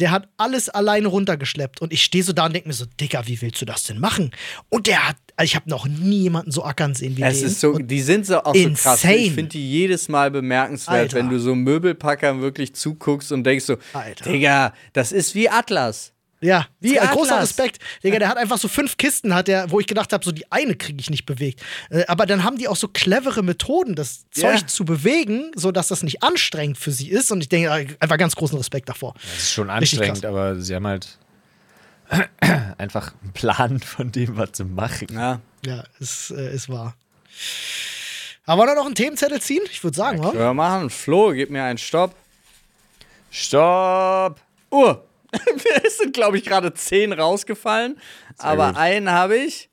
[0.00, 1.80] Der hat alles alleine runtergeschleppt.
[1.82, 3.98] Und ich stehe so da und denke mir so, Digga, wie willst du das denn
[3.98, 4.30] machen?
[4.68, 7.48] Und der hat, also ich habe noch nie jemanden so ackern sehen wie Es den.
[7.48, 9.02] ist so, und die sind so auch so krass.
[9.04, 9.16] Insane.
[9.16, 11.16] Ich finde die jedes Mal bemerkenswert, Alter.
[11.16, 14.30] wenn du so Möbelpackern wirklich zuguckst und denkst so, Alter.
[14.30, 16.12] Digga, das ist wie Atlas.
[16.40, 17.40] Ja, Wie äh, großer.
[17.40, 17.78] Respekt.
[18.04, 20.50] Digga, der hat einfach so fünf Kisten, hat der, wo ich gedacht habe, so die
[20.52, 21.60] eine kriege ich nicht bewegt.
[21.90, 24.52] Äh, aber dann haben die auch so clevere Methoden, das Ja.
[24.52, 27.32] Zeug zu bewegen, sodass das nicht anstrengend für sie ist.
[27.32, 29.14] Und ich denke, äh, einfach ganz großen Respekt davor.
[29.14, 31.18] Das ist schon anstrengend, aber sie haben halt
[32.78, 35.08] einfach einen Plan von dem, was sie machen.
[35.12, 35.40] Ja.
[35.66, 36.94] Ja, ist, äh, ist wahr.
[38.44, 39.62] Aber wollen wir noch einen Themenzettel ziehen?
[39.70, 40.38] Ich würde sagen, Können oder?
[40.38, 40.88] wir machen.
[40.88, 42.14] Flo, gib mir einen Stopp.
[43.30, 44.40] Stopp!
[44.70, 44.96] Oh,
[45.84, 47.98] es sind, glaube ich, gerade zehn rausgefallen.
[48.38, 48.76] aber gut.
[48.76, 49.68] einen habe ich.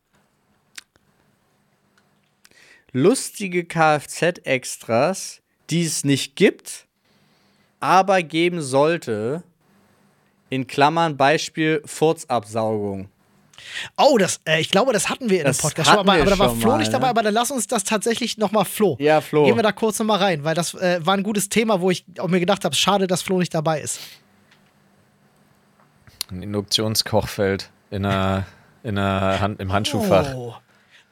[2.92, 6.86] Lustige Kfz-Extras, die es nicht gibt,
[7.80, 9.44] aber geben sollte.
[10.50, 13.10] In Klammern Beispiel Furzabsaugung.
[13.98, 16.26] Oh, das, äh, ich glaube, das hatten wir in Das dem Podcast schon, aber, aber
[16.26, 17.10] da war Flo mal, nicht dabei, ne?
[17.10, 18.96] aber dann lass uns das tatsächlich nochmal Flo.
[19.00, 19.46] Ja, Flo.
[19.46, 22.06] Gehen wir da kurz nochmal rein, weil das äh, war ein gutes Thema, wo ich
[22.20, 24.00] auch mir gedacht habe, schade, dass Flo nicht dabei ist.
[26.32, 28.46] Ein Induktionskochfeld in einer,
[28.84, 30.34] in einer Hand, im Handschuhfach.
[30.34, 30.56] Oh.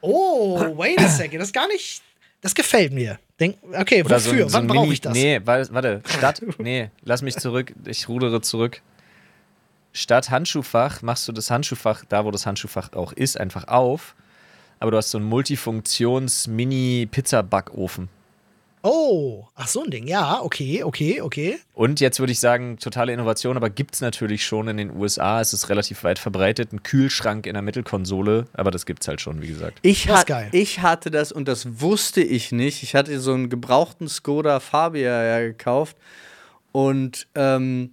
[0.02, 1.40] oh, wait a second.
[1.40, 2.02] Das ist gar nicht.
[2.42, 3.20] Das gefällt mir.
[3.40, 4.46] Denk, okay, Oder so wofür?
[4.46, 5.14] ein, so Wann brauche ich das?
[5.14, 8.82] Nee, wa- warte, statt, nee, lass mich zurück, ich rudere zurück.
[9.94, 14.16] Statt Handschuhfach machst du das Handschuhfach, da wo das Handschuhfach auch ist, einfach auf.
[14.80, 18.10] Aber du hast so einen Multifunktions-Mini-Pizza-Backofen.
[18.86, 20.08] Oh, ach so ein Ding.
[20.08, 21.58] Ja, okay, okay, okay.
[21.74, 25.40] Und jetzt würde ich sagen, totale Innovation, aber gibt es natürlich schon in den USA.
[25.40, 26.74] Es ist relativ weit verbreitet.
[26.74, 29.80] Ein Kühlschrank in der Mittelkonsole, aber das gibt es halt schon, wie gesagt.
[29.84, 30.50] Ich, Das geil.
[30.52, 32.84] ich hatte das und das wusste ich nicht.
[32.84, 35.96] Ich hatte so einen gebrauchten Skoda Fabia ja gekauft
[36.74, 37.92] und ähm,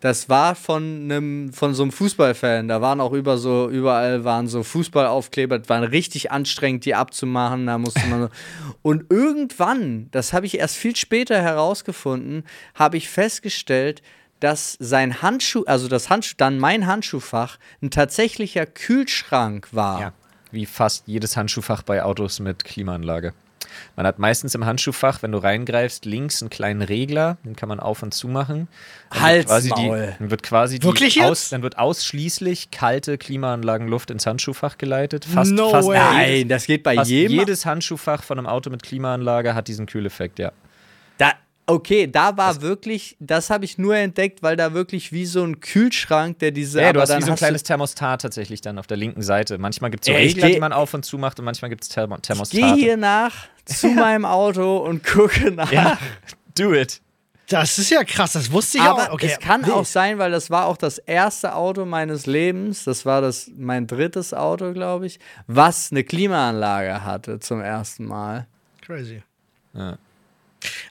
[0.00, 2.68] das war von einem von so einem Fußballfan.
[2.68, 5.58] Da waren auch über so überall waren so Fußballaufkleber.
[5.58, 7.66] Das war richtig anstrengend, die abzumachen.
[7.66, 8.28] Da musste man so.
[8.82, 12.44] und irgendwann, das habe ich erst viel später herausgefunden,
[12.74, 14.02] habe ich festgestellt,
[14.38, 20.00] dass sein Handschuh, also das Handschuh, dann mein Handschuhfach, ein tatsächlicher Kühlschrank war.
[20.00, 20.12] Ja,
[20.52, 23.34] wie fast jedes Handschuhfach bei Autos mit Klimaanlage.
[23.96, 27.80] Man hat meistens im Handschuhfach, wenn du reingreifst, links einen kleinen Regler, den kann man
[27.80, 28.68] auf und zu machen.
[29.10, 34.10] Dann wird quasi die, dann wird quasi Wirklich die aus, dann wird ausschließlich kalte Klimaanlagenluft
[34.10, 35.24] ins Handschuhfach geleitet.
[35.24, 35.98] Fast, No fast, way.
[35.98, 37.38] Nein, das geht bei fast jedem.
[37.38, 40.52] jedes Handschuhfach von einem Auto mit Klimaanlage hat diesen Kühleffekt, ja.
[41.18, 41.32] Da,
[41.66, 45.60] okay, da war wirklich, das habe ich nur entdeckt, weil da wirklich wie so ein
[45.60, 46.80] Kühlschrank, der diese.
[46.80, 49.58] Ja, du hast wie so ein kleines Thermostat tatsächlich dann auf der linken Seite.
[49.58, 51.88] Manchmal gibt es so Regler, die man auf und zu macht und manchmal gibt es
[51.88, 53.34] Thermo Ich gehe hier nach
[53.68, 55.70] zu meinem Auto und gucke nach.
[55.72, 55.98] Ja,
[56.56, 57.00] do it.
[57.48, 59.14] Das ist ja krass, das wusste ich Aber auch.
[59.14, 59.72] Okay, es kann wild.
[59.72, 63.86] auch sein, weil das war auch das erste Auto meines Lebens, das war das mein
[63.86, 68.46] drittes Auto, glaube ich, was eine Klimaanlage hatte zum ersten Mal.
[68.82, 69.22] Crazy.
[69.72, 69.96] Ja.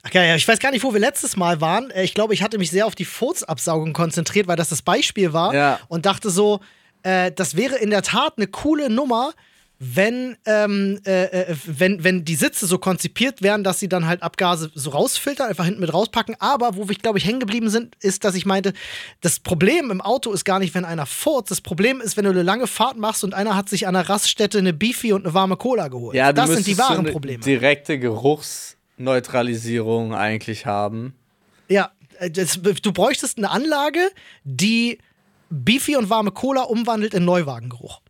[0.06, 1.92] Okay, ja, ich weiß gar nicht, wo wir letztes Mal waren.
[1.92, 5.34] Äh, Ich glaube, ich hatte mich sehr auf die Furzabsaugung konzentriert, weil das das Beispiel
[5.34, 5.54] war.
[5.54, 5.80] Ja.
[5.90, 6.62] Und dachte so,
[7.04, 9.34] äh, das wäre in der Tat eine coole Nummer,
[9.80, 14.24] wenn, ähm, äh, äh, wenn, wenn die Sitze so konzipiert wären, dass sie dann halt
[14.24, 16.36] Abgase so rausfiltern, einfach hinten mit rauspacken.
[16.40, 18.74] Aber wo wir, glaube ich, hängen geblieben sind, ist, dass ich meinte,
[19.22, 21.52] das Problem im Auto ist gar nicht, wenn einer furzt.
[21.52, 24.10] Das Problem ist, wenn du eine lange Fahrt machst und einer hat sich an der
[24.10, 26.16] Raststätte eine Beefy und eine warme Cola geholt.
[26.16, 27.44] Ja, das sind die so wahren eine Probleme.
[27.44, 31.14] direkte Geruchsneutralisierung eigentlich haben.
[31.70, 34.10] Ja, äh, das, du bräuchtest eine Anlage,
[34.44, 34.98] die
[35.52, 38.02] Beefy und warme Cola umwandelt in Neuwagengeruch.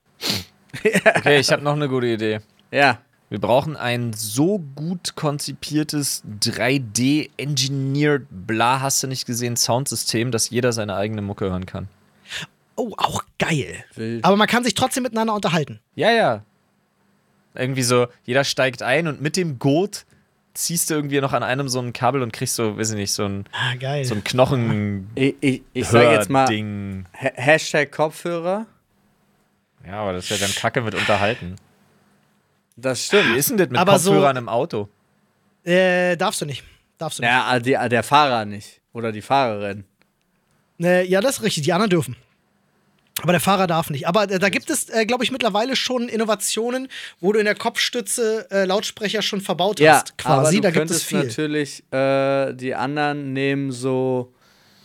[1.16, 2.40] Okay, ich habe noch eine gute Idee.
[2.72, 3.00] Ja.
[3.30, 10.72] Wir brauchen ein so gut konzipiertes 3D-engineered, bla, hast du nicht gesehen, Soundsystem, dass jeder
[10.72, 11.88] seine eigene Mucke hören kann.
[12.76, 13.84] Oh, auch geil.
[13.96, 14.24] Wild.
[14.24, 15.80] Aber man kann sich trotzdem miteinander unterhalten.
[15.96, 16.44] Ja, ja.
[17.56, 20.06] Irgendwie so, jeder steigt ein und mit dem Gurt
[20.54, 23.12] ziehst du irgendwie noch an einem so ein Kabel und kriegst so, weiß ich nicht,
[23.12, 25.10] so ein, Ah, so ein Knochen.
[25.16, 27.06] Ich, ich, ich sag jetzt mal Ding.
[27.20, 28.68] Ha- Hashtag Kopfhörer.
[29.88, 31.56] Ja, aber das ist ja dann Kacke mit unterhalten.
[32.76, 33.38] Das Wie stimmt.
[33.38, 34.90] ist denn das mit Aber so- Kopfhörern im Auto?
[35.64, 36.64] äh, darfst du nicht.
[36.98, 37.32] Darfst du nicht.
[37.32, 38.82] Ja, die, der Fahrer nicht.
[38.94, 39.86] Oder die Fahrerin.
[40.82, 41.64] Äh, ja, das ist richtig.
[41.64, 42.16] Die anderen dürfen.
[43.24, 44.08] Aber der Fahrer darf nicht.
[44.08, 46.88] Aber äh, da gibt es, äh, glaube ich, mittlerweile schon Innovationen,
[47.20, 50.18] wo du in der Kopfstütze äh, Lautsprecher schon verbaut Ja, hast.
[50.18, 50.40] Quasi.
[50.40, 51.24] aber du da gibt es könntest viel.
[51.24, 54.34] natürlich, äh, die anderen nehmen so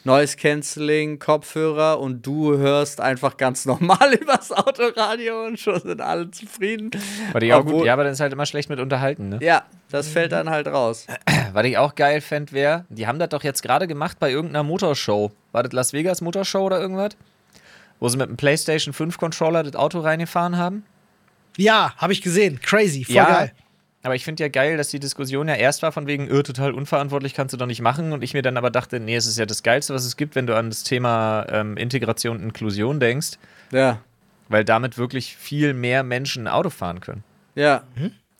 [0.04, 6.30] Noise Cancelling Kopfhörer und du hörst einfach ganz normal übers Autoradio und schon sind alle
[6.30, 6.90] zufrieden.
[7.32, 7.86] War die auch Obwohl- gut?
[7.86, 9.38] Ja, aber dann ist halt immer schlecht mit unterhalten, ne?
[9.40, 11.06] Ja, das fällt dann halt raus.
[11.52, 14.62] Was ich auch geil fände, wäre, die haben das doch jetzt gerade gemacht bei irgendeiner
[14.64, 15.30] Motorshow.
[15.52, 17.10] War das Las Vegas Motorshow oder irgendwas?
[18.00, 20.84] Wo sie mit einem PlayStation 5 Controller das Auto reingefahren haben?
[21.56, 22.58] Ja, habe ich gesehen.
[22.60, 23.04] Crazy.
[23.04, 23.52] Voll ja, geil.
[24.02, 26.72] Aber ich finde ja geil, dass die Diskussion ja erst war von wegen, öh, total
[26.72, 28.12] unverantwortlich, kannst du doch nicht machen.
[28.12, 30.34] Und ich mir dann aber dachte, nee, es ist ja das Geilste, was es gibt,
[30.34, 33.38] wenn du an das Thema ähm, Integration und Inklusion denkst,
[33.70, 33.98] Ja,
[34.48, 37.24] weil damit wirklich viel mehr Menschen Auto fahren können.
[37.54, 37.82] ja.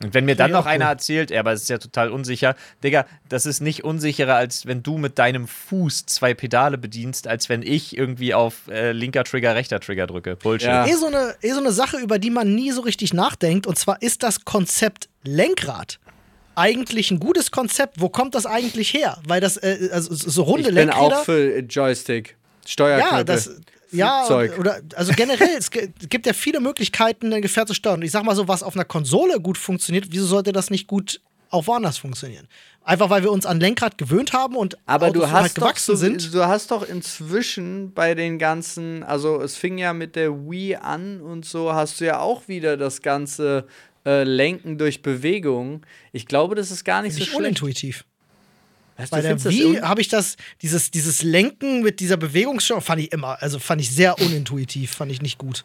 [0.03, 3.07] Und wenn mir dann noch einer erzählt, ja, aber es ist ja total unsicher, Digga,
[3.28, 7.62] das ist nicht unsicherer, als wenn du mit deinem Fuß zwei Pedale bedienst, als wenn
[7.62, 10.36] ich irgendwie auf äh, linker Trigger, rechter Trigger drücke.
[10.36, 10.68] Bullshit.
[10.68, 10.86] Ja.
[10.86, 13.66] Eh so, eine, eh so eine Sache, über die man nie so richtig nachdenkt.
[13.66, 15.98] Und zwar ist das Konzept Lenkrad
[16.55, 18.00] eigentlich ein gutes Konzept.
[18.00, 19.18] Wo kommt das eigentlich her?
[19.26, 21.18] Weil das, äh, also so runde Ich bin Lenkräder.
[21.20, 22.36] auch für Joystick.
[22.66, 23.16] Steuerknöpfe.
[23.16, 23.50] Ja, das.
[23.93, 24.59] Ja, Flugzeug.
[24.59, 27.97] oder also generell, es gi- gibt ja viele Möglichkeiten, ein Gefährt zu steuern.
[28.01, 30.86] Und ich sag mal so, was auf einer Konsole gut funktioniert, wieso sollte das nicht
[30.86, 31.20] gut
[31.51, 32.49] auch woanders funktionieren?
[32.84, 35.51] Einfach weil wir uns an Lenkrad gewöhnt haben und Aber Autos du so hast halt
[35.53, 36.34] doch gewachsen so, sind.
[36.34, 41.20] du hast doch inzwischen bei den ganzen, also es fing ja mit der Wii an
[41.20, 43.66] und so hast du ja auch wieder das ganze
[44.05, 45.86] äh, Lenken durch Bewegung.
[46.12, 47.40] Ich glaube, das ist gar nicht so Nicht schlecht.
[47.40, 48.05] unintuitiv.
[49.03, 53.00] Was, Bei du der Wii habe ich das, dieses, dieses Lenken mit dieser Bewegungssteuerung fand
[53.03, 55.64] ich immer, also fand ich sehr unintuitiv, fand ich nicht gut.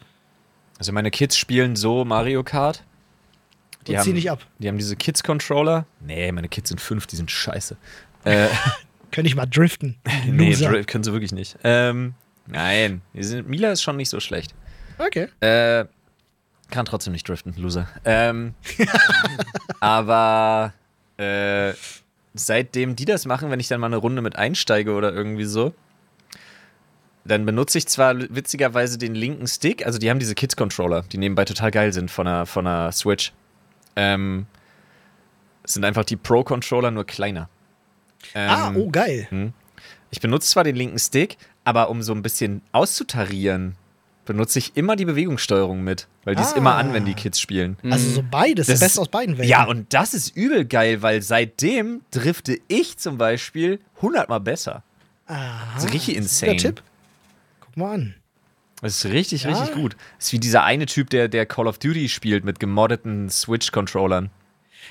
[0.79, 2.83] Also meine Kids spielen so Mario Kart.
[3.85, 4.45] Die Und haben, nicht ab.
[4.59, 5.85] Die haben diese Kids-Controller.
[6.01, 7.77] Nee, meine Kids sind fünf, die sind scheiße.
[8.25, 8.47] Äh,
[9.11, 9.97] Könnte ich mal driften.
[10.25, 10.71] nee, Loser.
[10.71, 11.57] Dri- können sie wirklich nicht.
[11.63, 12.13] Ähm,
[12.47, 14.53] nein, die sind, Mila ist schon nicht so schlecht.
[14.97, 15.27] Okay.
[15.39, 15.85] Äh,
[16.69, 17.87] kann trotzdem nicht driften, Loser.
[18.03, 18.53] Ähm,
[19.79, 20.73] aber
[21.17, 21.73] äh,
[22.37, 25.73] seitdem die das machen, wenn ich dann mal eine Runde mit einsteige oder irgendwie so,
[27.25, 31.45] dann benutze ich zwar witzigerweise den linken Stick, also die haben diese Kids-Controller, die nebenbei
[31.45, 33.33] total geil sind von der, von der Switch.
[33.95, 34.45] Ähm,
[35.65, 37.49] sind einfach die Pro-Controller, nur kleiner.
[38.33, 39.53] Ähm, ah, oh, geil.
[40.09, 43.75] ich benutze zwar den linken Stick, aber um so ein bisschen auszutarieren,
[44.27, 46.57] benutze ich immer die Bewegungssteuerung mit, weil die ist Ah.
[46.57, 47.77] immer an, wenn die Kids spielen.
[47.89, 49.49] Also so beides, das Das- Beste aus beiden Welten.
[49.49, 54.83] Ja, und das ist übel geil, weil seitdem drifte ich zum Beispiel hundertmal besser.
[55.25, 56.51] Aha, Das ist richtig insane.
[56.53, 56.83] guter Tipp.
[57.61, 58.15] Guck mal an.
[58.81, 59.49] Das ist richtig, Ja.
[59.49, 59.95] richtig gut.
[60.17, 64.29] Das ist wie dieser eine Typ, der, der Call of Duty spielt mit gemoddeten Switch-Controllern.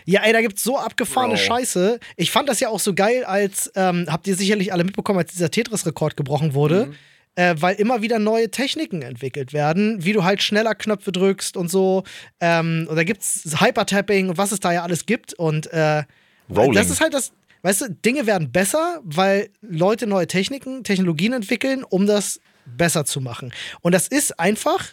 [0.04, 1.42] Ja, ey, da gibt's so abgefahrene Bro.
[1.42, 2.00] Scheiße.
[2.16, 5.32] Ich fand das ja auch so geil, als, ähm, habt ihr sicherlich alle mitbekommen, als
[5.32, 6.92] dieser Tetris-Rekord gebrochen wurde,
[7.36, 11.70] äh, weil immer wieder neue Techniken entwickelt werden, wie du halt schneller Knöpfe drückst und
[11.70, 12.02] so.
[12.40, 15.34] Ähm, und da gibt's Hypertapping und was es da ja alles gibt.
[15.34, 16.04] Und äh,
[16.50, 16.72] Rolling.
[16.72, 17.32] das ist halt das,
[17.62, 23.20] weißt du, Dinge werden besser, weil Leute neue Techniken, Technologien entwickeln, um das besser zu
[23.20, 23.52] machen.
[23.82, 24.84] Und das ist einfach.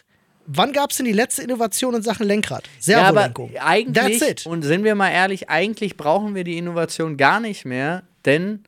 [0.46, 2.68] Wann gab es denn die letzte Innovation in Sachen Lenkrad?
[2.82, 4.46] Ja, aber eigentlich, That's it.
[4.46, 8.62] und sind wir mal ehrlich, eigentlich brauchen wir die Innovation gar nicht mehr, denn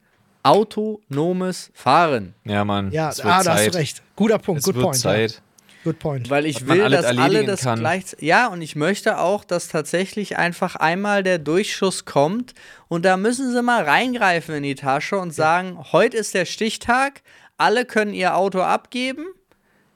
[0.46, 2.34] autonomes Fahren.
[2.44, 2.90] Ja, Mann.
[2.90, 3.74] Ja, es wird ah, da hast Zeit.
[3.74, 4.02] du recht.
[4.14, 4.96] Guter Punkt, Es good wird point.
[4.96, 5.02] Ja.
[5.02, 5.42] Zeit.
[5.84, 6.30] Good point.
[6.30, 7.78] Weil ich will, alles dass alle das kann.
[7.78, 8.16] gleich.
[8.18, 12.54] Ja, und ich möchte auch, dass tatsächlich einfach einmal der Durchschuss kommt
[12.88, 17.22] und da müssen sie mal reingreifen in die Tasche und sagen: Heute ist der Stichtag,
[17.56, 19.26] alle können ihr Auto abgeben,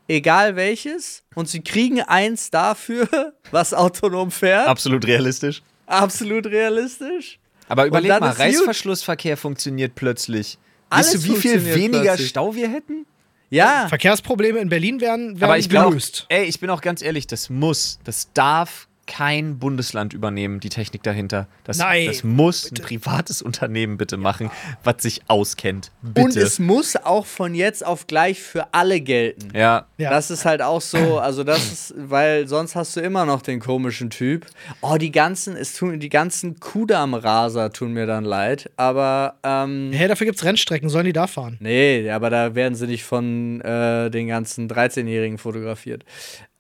[0.07, 3.09] egal welches, und sie kriegen eins dafür,
[3.51, 4.69] was autonom fährt.
[4.69, 5.61] Absolut realistisch.
[5.87, 7.41] Absolut realistisch.
[7.71, 8.31] Aber überleg mal.
[8.31, 10.59] Reißverschlussverkehr funktioniert plötzlich.
[10.91, 12.29] Alles weißt du, wie viel weniger plötzlich.
[12.29, 13.07] Stau wir hätten?
[13.49, 16.27] Ja, Verkehrsprobleme in Berlin werden, werden Aber ich glaube, gelöst.
[16.29, 21.03] ey, ich bin auch ganz ehrlich, das muss, das darf kein Bundesland übernehmen, die Technik
[21.03, 21.49] dahinter.
[21.65, 22.07] Das, Nein.
[22.07, 24.51] das muss ein privates Unternehmen bitte machen,
[24.85, 25.91] was sich auskennt.
[26.01, 26.25] Bitte.
[26.25, 29.51] Und es muss auch von jetzt auf gleich für alle gelten.
[29.55, 29.87] ja.
[29.99, 30.09] Ja.
[30.11, 33.61] Das ist halt auch so, also das ist, weil sonst hast du immer noch den
[33.61, 34.47] komischen Typ.
[34.81, 40.09] Oh, die ganzen, es tun, die ganzen Kudamm-Raser tun mir dann leid, aber ähm, Hey,
[40.09, 41.59] dafür gibt's Rennstrecken, sollen die da fahren?
[41.61, 46.05] nee, aber da werden sie nicht von äh, den ganzen 13-Jährigen fotografiert.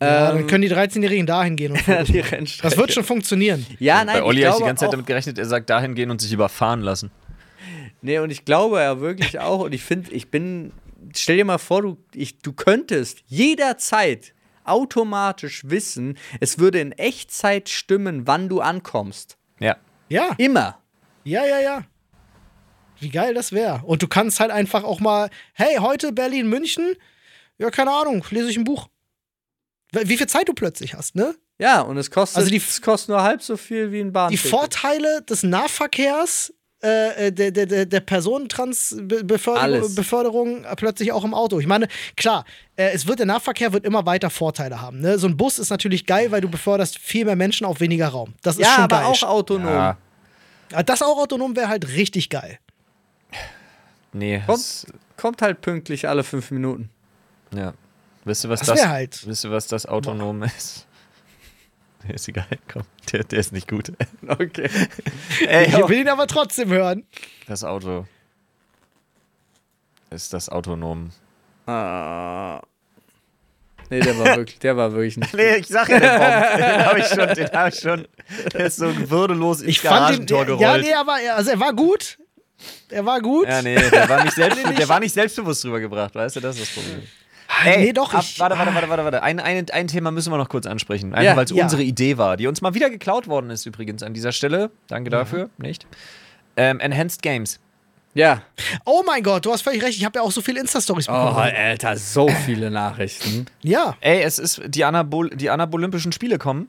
[0.03, 1.74] Ja, Ähm, dann können die 13-Jährigen dahin gehen.
[2.07, 2.20] Die.
[2.20, 2.68] Rennstrecke.
[2.70, 3.66] das wird schon funktionieren.
[3.78, 6.11] Ja, nein, Bei Olli habe ich die ganze Zeit damit gerechnet, er sagt dahin gehen
[6.11, 7.11] und sich überfahren lassen.
[8.03, 10.72] Nee, und ich glaube ja wirklich auch, und ich finde, ich bin,
[11.14, 14.32] stell dir mal vor, du, ich, du könntest jederzeit
[14.64, 19.36] automatisch wissen, es würde in Echtzeit stimmen, wann du ankommst.
[19.59, 19.76] Ja.
[20.09, 20.78] Ja, Immer.
[21.24, 21.82] ja, ja, ja.
[23.01, 23.80] Wie geil das wäre.
[23.84, 26.94] Und du kannst halt einfach auch mal, hey, heute Berlin, München,
[27.59, 28.88] ja, keine Ahnung, lese ich ein Buch.
[29.93, 31.34] Wie viel Zeit du plötzlich hast, ne?
[31.59, 34.11] Ja, und es kostet, Also die- es kostet nur halb so viel wie ein Die
[34.12, 34.51] Bahnticket.
[34.51, 39.95] Vorteile des Nahverkehrs, äh, äh, der, der, der, der Personentransbeförderung.
[39.95, 41.59] Beförderung äh, plötzlich auch im Auto.
[41.61, 42.45] Ich meine, klar,
[42.76, 45.01] äh, es wird der Nahverkehr wird immer weiter Vorteile haben.
[45.01, 45.18] Ne?
[45.18, 48.34] So ein Bus ist natürlich geil, weil du beförderst viel mehr Menschen auf weniger Raum.
[48.43, 49.07] Das ist ja, schon aber geil.
[49.07, 49.66] auch autonom.
[49.66, 49.97] Ja.
[50.72, 52.59] Ah, Das auch autonom wäre halt richtig geil.
[54.12, 54.43] Nee.
[54.47, 54.86] Kommt,
[55.16, 56.88] kommt halt pünktlich alle fünf Minuten.
[57.55, 57.74] Ja.
[58.24, 59.26] Wisst ihr, was Das das, halt.
[59.26, 60.86] wisst ihr, was das autonom ist?
[62.06, 62.82] Der ist egal, komm.
[63.12, 63.92] Der, der ist nicht gut.
[64.28, 64.68] Okay.
[65.48, 67.04] Ey, Ich will ihn aber trotzdem hören.
[67.46, 68.06] das Auto
[70.10, 71.10] ist das autonom.
[71.66, 72.60] Ah.
[73.90, 75.34] Nee, der war wirklich, der war wirklich nicht.
[75.34, 76.58] Nee, ich sag ja den.
[76.58, 78.08] Den habe ich schon, den habe ich schon.
[78.52, 80.26] Der ist so würdelos ins Ich fand ihn.
[80.26, 80.82] Garagentor Ja, gerollt.
[80.84, 82.18] nee, aber also er war gut.
[82.88, 83.48] Er war gut.
[83.48, 86.76] Ja, nee, der war nicht, selbst, der war nicht selbstbewusst rübergebracht, weißt du, das ist
[86.76, 87.02] das Problem.
[87.64, 89.22] Ey, nee, doch, ab, ich- warte, warte, warte, warte, warte.
[89.22, 91.12] Ein, ein, ein Thema müssen wir noch kurz ansprechen.
[91.14, 91.62] Einfach Ja, weil es ja.
[91.64, 94.70] unsere Idee war, die uns mal wieder geklaut worden ist, übrigens an dieser Stelle.
[94.88, 95.86] Danke dafür, nicht?
[96.57, 97.59] Ähm, Enhanced Games.
[98.14, 98.42] Ja.
[98.84, 99.96] Oh mein Gott, du hast völlig recht.
[99.96, 101.36] Ich habe ja auch so viele Insta-Stories Oh, bekommen.
[101.57, 103.46] Alter, so viele Nachrichten.
[103.62, 106.68] Ja, Ey, es ist die, Anabol die Anabolympischen Spiele kommen.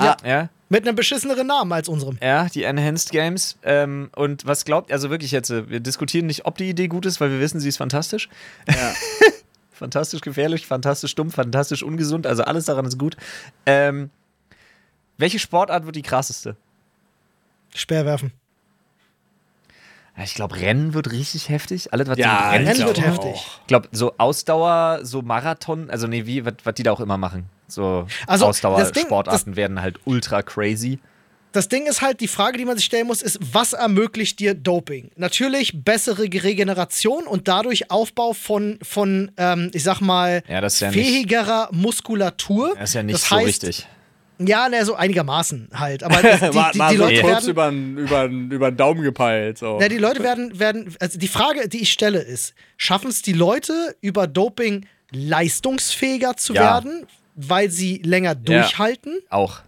[0.00, 0.16] Ja.
[0.24, 2.18] Ja, mit einem beschisseneren Namen als unserem.
[2.22, 3.56] ja, die Enhanced Games.
[3.64, 7.06] Ähm, und was glaubt, also wirklich jetzt, äh, wir diskutieren nicht, ob die Idee gut
[7.06, 8.28] ist, weil wir wissen, sie ist fantastisch.
[8.68, 8.92] Ja.
[9.76, 13.16] fantastisch gefährlich, fantastisch dumm, fantastisch ungesund, also alles daran ist gut.
[13.66, 14.10] Ähm,
[15.18, 16.56] welche Sportart wird die krasseste?
[17.74, 18.32] Speerwerfen.
[20.22, 21.92] Ich glaube, Rennen wird richtig heftig.
[21.92, 23.02] Alles, was Ja, Rennen ich wird auch.
[23.02, 23.46] heftig.
[23.60, 27.50] Ich glaube, so Ausdauer, so Marathon, also nee, wie, was die da auch immer machen.
[27.68, 31.00] So Also, Ausdauersportarten werden halt ultra crazy.
[31.52, 34.52] Das Ding ist halt, die Frage, die man sich stellen muss, ist, was ermöglicht dir
[34.54, 35.10] Doping?
[35.16, 40.80] Natürlich bessere Regeneration und dadurch Aufbau von, von ähm, ich sag mal, Ja, das ist
[40.80, 42.74] ja nicht- fähigerer Muskulatur.
[42.78, 43.86] Das ist ja nicht das so heißt, richtig.
[44.38, 46.02] Ja, ne, so einigermaßen halt.
[46.04, 47.48] Aber die, die, die, die Leute werden.
[47.48, 49.56] über den über, über Daumen gepeilt.
[49.56, 49.80] So.
[49.80, 53.32] Ja, die Leute werden, werden, also die Frage, die ich stelle, ist: Schaffen es die
[53.32, 56.62] Leute, über Doping leistungsfähiger zu Ja.
[56.62, 59.18] werden, weil sie länger durchhalten?
[59.30, 59.60] Auch.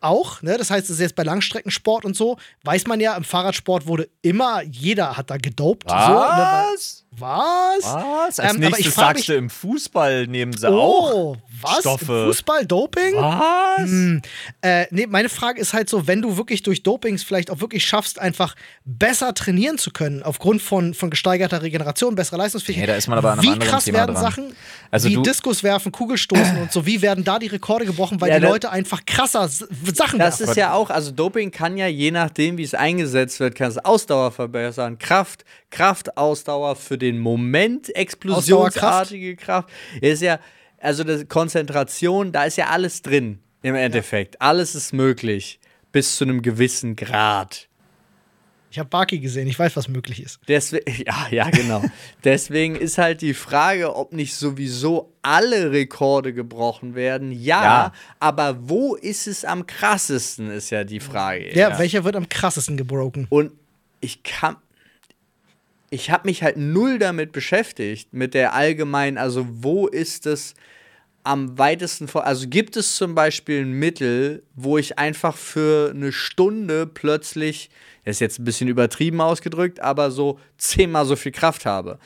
[0.00, 0.56] Auch, ne?
[0.58, 4.08] Das heißt, das ist jetzt bei Langstreckensport und so, weiß man ja, im Fahrradsport wurde
[4.22, 5.88] immer, jeder hat da gedopt.
[5.88, 6.64] So, ne?
[7.12, 7.82] Was?
[7.82, 8.38] Was?
[8.38, 11.80] Als Ähm, nächstes sagst du, im Fußball nehmen sie Oh, auch was?
[11.80, 12.26] Stoffe.
[12.28, 13.14] Fußball, Doping?
[13.16, 13.80] Was?
[13.90, 14.22] Hm.
[14.62, 17.84] Äh, nee, meine Frage ist halt so, wenn du wirklich durch Dopings vielleicht auch wirklich
[17.84, 18.54] schaffst, einfach
[18.84, 22.86] besser trainieren zu können, aufgrund von, von gesteigerter Regeneration, besserer Leistungsfähigkeit.
[22.86, 24.22] Nee, da ist man aber an einem wie anderen krass Thema werden dran.
[24.24, 24.52] Sachen
[24.92, 28.38] Also wie Diskus werfen, Kugelstoßen und so, wie werden da die Rekorde gebrochen, weil Ja,
[28.38, 30.50] die Leute einfach krasser Sachen Das werfen.
[30.50, 33.78] ist ja auch, also Doping kann ja je nachdem, wie es eingesetzt wird, kann es
[33.78, 39.68] Ausdauer verbessern, Kraft, Kraftausdauer für den Moment, explosionsartige Kraft.
[40.00, 40.38] Ist ja,
[40.78, 44.40] also das Konzentration, da ist ja alles drin im Endeffekt.
[44.40, 45.58] Alles ist möglich
[45.92, 47.66] bis zu einem gewissen Grad.
[48.72, 50.38] Ich habe Baki gesehen, ich weiß, was möglich ist.
[50.46, 51.82] Deswegen, ja, ja, genau.
[52.24, 57.32] Deswegen ist halt die Frage, ob nicht sowieso alle Rekorde gebrochen werden.
[57.32, 57.92] Ja, Ja.
[58.20, 61.52] aber wo ist es am krassesten, ist ja die Frage.
[61.52, 63.26] Ja, welcher wird am krassesten gebroken?
[63.28, 63.50] Und
[64.00, 64.56] ich kann.
[65.90, 70.54] Ich habe mich halt null damit beschäftigt, mit der allgemeinen, also wo ist es
[71.24, 72.24] am weitesten vor.
[72.26, 77.70] Also gibt es zum Beispiel ein Mittel, wo ich einfach für eine Stunde plötzlich,
[78.04, 81.98] das ist jetzt ein bisschen übertrieben ausgedrückt, aber so zehnmal so viel Kraft habe.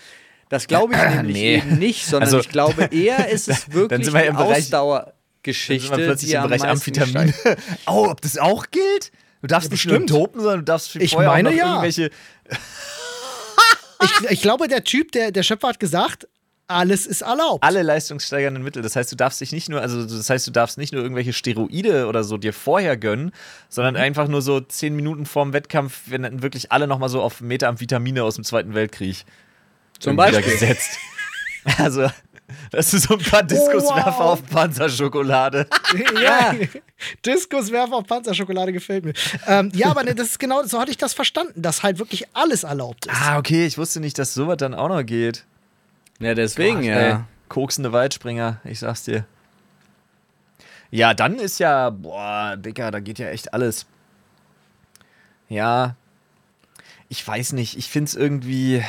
[0.48, 1.56] Das glaube ich nämlich Nee.
[1.58, 5.98] eben nicht, sondern Also, ich glaube eher ist es wirklich wir Bereich- Ausdauergeschichte, Dann sind
[6.00, 7.34] wir plötzlich im Bereich Amphetamin.
[7.86, 9.12] oh, ob das auch gilt?
[9.42, 10.10] Du darfst nicht nur bestimmt.
[10.10, 11.68] dopen, sondern du darfst Ich vorher meine, ja.
[11.68, 12.10] irgendwelche.
[14.04, 16.28] Ich, ich glaube, der Typ, der, der Schöpfer hat gesagt,
[16.66, 17.62] alles ist erlaubt.
[17.62, 18.82] Alle leistungssteigernden Mittel.
[18.82, 21.32] Das heißt, du darfst dich nicht nur, also das heißt, du darfst nicht nur irgendwelche
[21.32, 23.32] Steroide oder so dir vorher gönnen,
[23.68, 27.40] sondern einfach nur so zehn Minuten vorm Wettkampf, wenn dann wirklich alle nochmal so auf
[27.40, 29.24] Meter am Vitamine aus dem Zweiten Weltkrieg
[30.00, 30.42] Zum Beispiel.
[30.42, 30.98] gesetzt.
[31.78, 32.10] Also,
[32.70, 34.32] das ist so ein paar Diskuswerfer wow.
[34.32, 35.66] auf Panzerschokolade.
[36.22, 36.54] ja.
[37.24, 39.14] Diskuswerfer auf Panzerschokolade gefällt mir.
[39.46, 42.26] Ähm, ja, aber ne, das ist genau, so hatte ich das verstanden, dass halt wirklich
[42.34, 43.14] alles erlaubt ist.
[43.14, 45.44] Ah, okay, ich wusste nicht, dass sowas dann auch noch geht.
[46.20, 46.96] Ja, deswegen, Gott, ja.
[46.96, 47.16] ey,
[47.48, 49.24] koksende Weitspringer, ich sag's dir.
[50.90, 53.86] Ja, dann ist ja, boah, Dicker, da geht ja echt alles.
[55.48, 55.96] Ja,
[57.08, 58.82] ich weiß nicht, ich find's irgendwie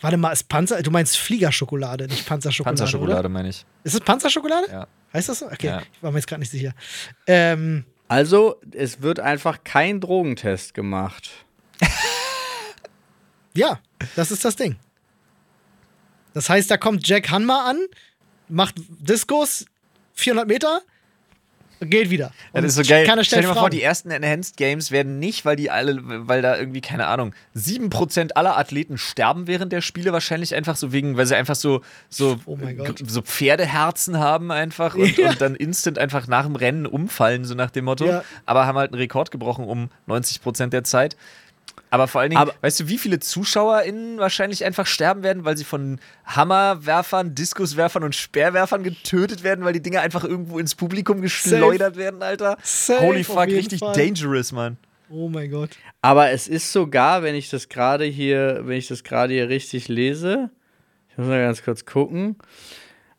[0.00, 2.78] Warte mal, ist Panzer, du meinst Fliegerschokolade, nicht Panzerschokolade.
[2.78, 3.64] Panzerschokolade, meine ich.
[3.84, 4.66] Ist es Panzerschokolade?
[4.70, 4.86] Ja.
[5.12, 5.46] Heißt das so?
[5.46, 5.82] Okay, Ja.
[5.92, 6.72] ich war mir jetzt gerade nicht sicher.
[7.26, 11.30] Ähm, Also, es wird einfach kein Drogentest gemacht.
[13.54, 13.80] ja,
[14.16, 14.76] das ist das Ding.
[16.32, 17.78] Das heißt, da kommt Jack Hanma an,
[18.48, 19.66] macht Diskus,
[20.14, 20.80] 400 Meter,
[21.80, 22.32] geht wieder.
[22.52, 23.06] Das Und ist so geil.
[23.24, 25.98] Stell dir mal vor, die ersten Enhanced Games werden nicht, weil die alle,
[26.28, 30.92] weil da irgendwie, keine Ahnung, 7% aller Athleten sterben während der Spiele wahrscheinlich einfach so
[30.92, 32.58] wegen, weil sie einfach so, so, Oh
[33.06, 35.30] so Pferdeherzen haben einfach und, Ja.
[35.30, 38.06] und dann instant einfach nach dem Rennen umfallen, so nach dem Motto.
[38.06, 38.24] Ja.
[38.46, 41.16] Aber haben halt einen Rekord gebrochen um 90% der Zeit.
[41.94, 45.56] Aber vor allen Dingen, Aber- weißt du, wie viele ZuschauerInnen wahrscheinlich einfach sterben werden, weil
[45.56, 51.20] sie von Hammerwerfern, Diskuswerfern und Speerwerfern getötet werden, weil die Dinger einfach irgendwo ins Publikum
[51.22, 52.58] geschleudert werden, Alter?
[52.64, 53.94] Safe, Holy fuck, richtig Fall.
[53.94, 54.76] dangerous, Mann.
[55.08, 55.70] Oh mein Gott.
[56.02, 59.86] Aber es ist sogar, wenn ich das gerade hier, wenn ich das gerade hier richtig
[59.86, 60.50] lese,
[61.10, 62.36] ich muss mal ganz kurz gucken.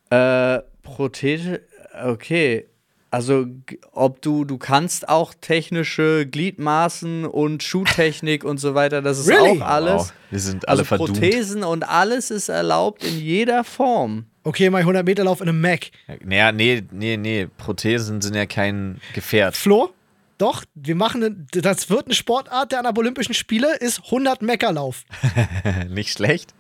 [0.10, 1.62] Äh, Prothese,
[2.04, 2.68] okay.
[3.12, 3.46] Also,
[3.94, 9.62] ob du, du kannst auch technische Gliedmaßen und Schuhtechnik und so weiter, das ist Really?
[9.62, 9.94] auch alles.
[10.02, 11.14] Wow, wir sind alle Also verdummt.
[11.14, 14.26] Prothesen und alles ist erlaubt in jeder Form.
[14.44, 15.92] Okay, mein 100 Meter Lauf in einem Mac.
[16.24, 17.48] Naja, nee, nee, nee.
[17.58, 19.56] Prothesen sind ja kein Gefährt.
[19.56, 19.92] Flo?
[20.38, 25.04] Doch, wir machen, eine, das wird eine Sportart der Olympischen Spiele, ist 100 Meckerlauf.
[25.90, 26.54] Nicht schlecht.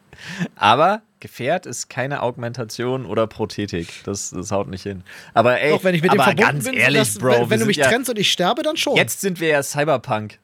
[0.55, 4.03] Aber Gefährt ist keine Augmentation oder Prothetik.
[4.03, 5.03] Das, das haut nicht hin.
[5.33, 7.49] Aber ey, Doch, wenn ich mit dem aber verbunden ganz bin, ehrlich, dass, Bro, wenn,
[7.51, 8.95] wenn du mich ja, trennst und ich sterbe, dann schon.
[8.95, 10.39] Jetzt sind wir ja Cyberpunk.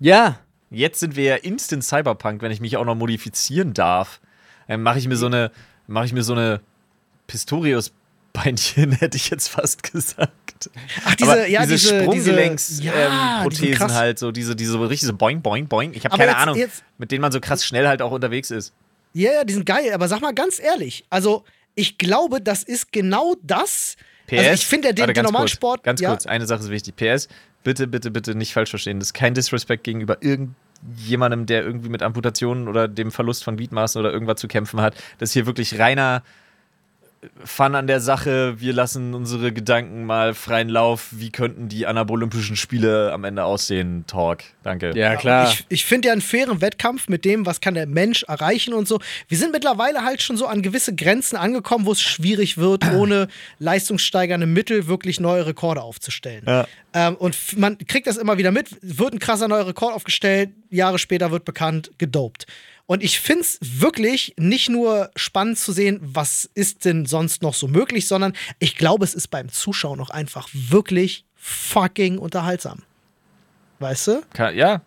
[0.00, 0.40] Ja,
[0.74, 4.20] Jetzt sind wir ja instant Cyberpunk, wenn ich mich auch noch modifizieren darf.
[4.66, 5.50] Dann mache ich mir so eine,
[5.86, 6.60] mache ich mir so eine
[7.28, 10.32] Pistorius-Beinchen, hätte ich jetzt fast gesagt.
[11.04, 13.92] Ach, diese, Aber ja, diese, diese Sprunggelenks diese, ähm, ja, krass.
[13.92, 15.92] halt, so diese, diese richtig so boing, boing, boing.
[15.94, 18.50] Ich habe keine jetzt- Ahnung, jetzt- mit denen man so krass schnell halt auch unterwegs
[18.50, 18.72] ist.
[19.14, 21.44] Ja, ja, die sind geil, aber sag mal ganz ehrlich, also
[21.74, 23.96] ich glaube, das ist genau das.
[24.26, 25.82] PS, also ich finde ja den, normalen kurz, Sport.
[25.84, 26.96] Ganz ja, kurz, eine Sache ist wichtig.
[26.96, 27.28] PS,
[27.62, 28.98] bitte, bitte, bitte nicht falsch verstehen.
[28.98, 33.98] Das ist kein Disrespect gegenüber irgendjemandem, der irgendwie mit Amputationen oder dem Verlust von Gliedmaßen
[34.00, 34.94] oder irgendwas zu kämpfen hat.
[35.18, 36.22] Das ist hier wirklich reiner
[37.44, 38.60] Fun an der Sache.
[38.60, 41.08] Wir lassen unsere Gedanken mal freien Lauf.
[41.12, 44.04] Wie könnten die Anabolympischen Spiele am Ende aussehen?
[44.06, 44.44] Talk.
[44.62, 44.92] Danke.
[44.94, 45.50] ja klar.
[45.50, 48.88] Ich, ich finde ja einen fairen Wettkampf mit dem, was kann der Mensch erreichen und
[48.88, 49.00] so.
[49.28, 53.28] Wir sind mittlerweile halt schon so an gewisse Grenzen angekommen, wo es schwierig wird, ohne
[53.58, 56.44] leistungssteigernde Mittel wirklich neue Rekorde aufzustellen.
[56.46, 56.66] Ja.
[56.92, 60.98] Ähm, und man kriegt das immer wieder mit, wird ein krasser neuer Rekord aufgestellt, Jahre
[60.98, 62.46] später wird bekannt, gedopt.
[62.86, 67.54] Und ich finde es wirklich nicht nur spannend zu sehen, was ist denn sonst noch
[67.54, 72.82] so möglich, sondern ich glaube, es ist beim Zuschauen auch einfach wirklich fucking unterhaltsam.
[73.78, 74.22] Weißt du?
[74.34, 74.82] Ka- ja,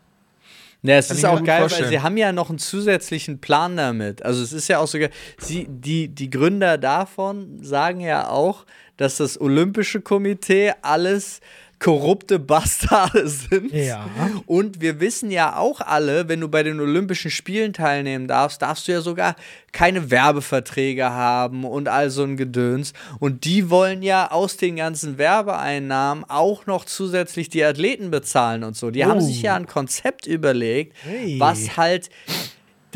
[0.84, 1.90] Ja, es Kann ist auch geil, weil vorstellen.
[1.90, 4.24] sie haben ja noch einen zusätzlichen Plan damit.
[4.24, 9.18] Also es ist ja auch sogar, sie, die, die Gründer davon sagen ja auch, dass
[9.18, 11.42] das Olympische Komitee alles
[11.80, 13.72] korrupte Bastarde sind.
[13.72, 14.10] Ja.
[14.48, 18.88] Und wir wissen ja auch alle, wenn du bei den Olympischen Spielen teilnehmen darfst, darfst
[18.88, 19.36] du ja sogar
[19.72, 22.94] keine Werbeverträge haben und all so ein Gedöns.
[23.20, 28.76] Und die wollen ja aus den ganzen Werbeeinnahmen auch noch zusätzlich die Athleten bezahlen und
[28.76, 28.90] so.
[28.90, 29.22] Die haben Oh.
[29.22, 31.40] sich ja ein Konzept überlegt, Hey.
[31.40, 32.10] was halt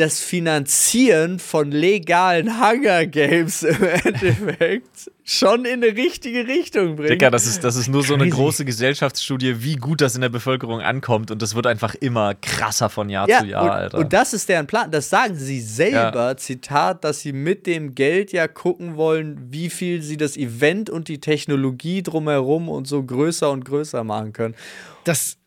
[0.01, 7.11] das Finanzieren von legalen Hunger Games im Endeffekt schon in eine richtige Richtung bringt.
[7.11, 8.35] Dicker, das ist, das ist nur so eine Crazy.
[8.35, 11.29] große Gesellschaftsstudie, wie gut das in der Bevölkerung ankommt.
[11.29, 13.97] Und das wird einfach immer krasser von Jahr zu Jahr, und, Alter.
[13.99, 14.89] und das ist deren Plan.
[14.89, 20.01] Das sagen sie selber, Zitat, dass sie mit dem Geld ja gucken wollen, wie viel
[20.01, 24.55] sie das Event und die Technologie drumherum und so größer und größer machen können.
[25.03, 25.37] das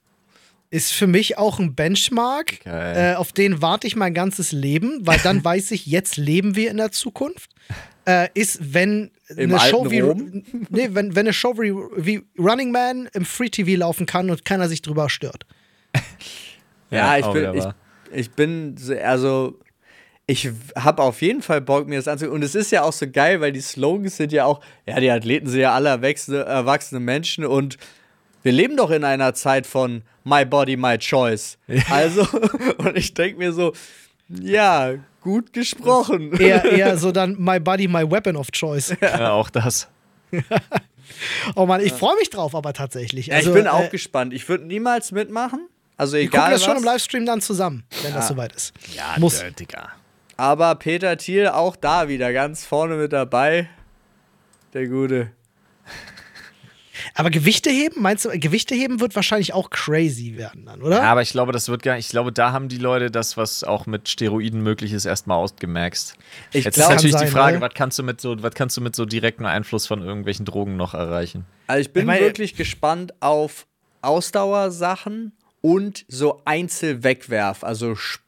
[0.75, 5.21] ist für mich auch ein Benchmark, äh, auf den warte ich mein ganzes Leben, weil
[5.23, 7.51] dann weiß ich, jetzt leben wir in der Zukunft.
[8.07, 12.73] Äh, ist, wenn Im eine Show wie, nee, wenn, wenn eine Show wie, wie Running
[12.73, 15.47] Man im Free TV laufen kann und keiner sich drüber stört.
[16.91, 17.65] Ja, ich, auch bin, ich,
[18.13, 19.59] ich bin, also,
[20.29, 22.41] ich habe auf jeden Fall Bock, mir das anzugucken.
[22.41, 25.11] Und es ist ja auch so geil, weil die Slogans sind ja auch, ja, die
[25.11, 27.79] Athleten sind ja alle erwachsene, erwachsene Menschen und
[28.45, 31.59] wir leben doch in einer Zeit von My Body, My Choice.
[31.91, 32.23] Also,
[32.79, 33.73] und ich denke mir so,
[34.29, 36.33] ja, gut gesprochen.
[36.39, 38.95] Eher, eher so dann My Body, My Weapon of Choice.
[39.01, 39.89] Ja, auch das.
[41.55, 43.27] Oh Mann, ich freue mich drauf, aber tatsächlich.
[43.27, 44.33] Ja, Also, ich bin auch äh, gespannt.
[44.33, 45.69] Ich würde niemals mitmachen.
[45.97, 46.67] Also Wir gucken egal das was.
[46.67, 48.73] schon im Livestream dann zusammen, wenn das soweit ist.
[48.97, 49.41] Ja, Muss.
[49.43, 49.91] äh, Digga.
[50.37, 53.69] Aber Peter Thiel auch da wieder ganz vorne mit dabei.
[54.73, 55.31] Der Gute.
[57.17, 60.97] Aber Gewichte heben, meinst du, Gewichte heben wird wahrscheinlich auch crazy werden dann, oder?
[60.97, 63.63] Ja, aber ich glaube, das wird gar Ich glaube, da haben die Leute das, was
[63.63, 66.17] auch mit Steroiden möglich ist, erstmal ausgemaxt.
[66.53, 68.55] Ich Jetzt glaub- ist natürlich Kann die sein, Frage, was kannst du mit so, was
[68.55, 71.47] kannst du mit so direktem Einfluss von irgendwelchen Drogen noch erreichen?
[71.69, 73.67] Also ich bin Ich wirklich gespannt auf
[74.03, 78.19] Ausdauersachen und so Einzelwegwerf, also Sch-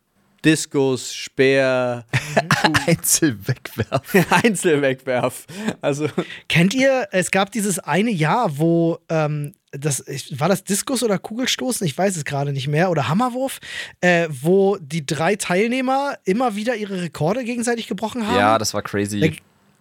[0.45, 2.05] Diskus, Speer,
[2.87, 4.25] Einzelwegwerfen.
[4.31, 5.47] Einzelwegwerf.
[5.81, 6.09] Also
[6.49, 11.87] Kennt ihr, es gab dieses eine Jahr, wo ähm, das war das Diskus oder Kugelstoßen,
[11.87, 13.59] ich weiß es gerade nicht mehr, oder Hammerwurf,
[14.01, 18.37] äh, wo die drei Teilnehmer immer wieder ihre Rekorde gegenseitig gebrochen haben.
[18.37, 19.21] Ja, das war crazy.
[19.21, 19.29] Da,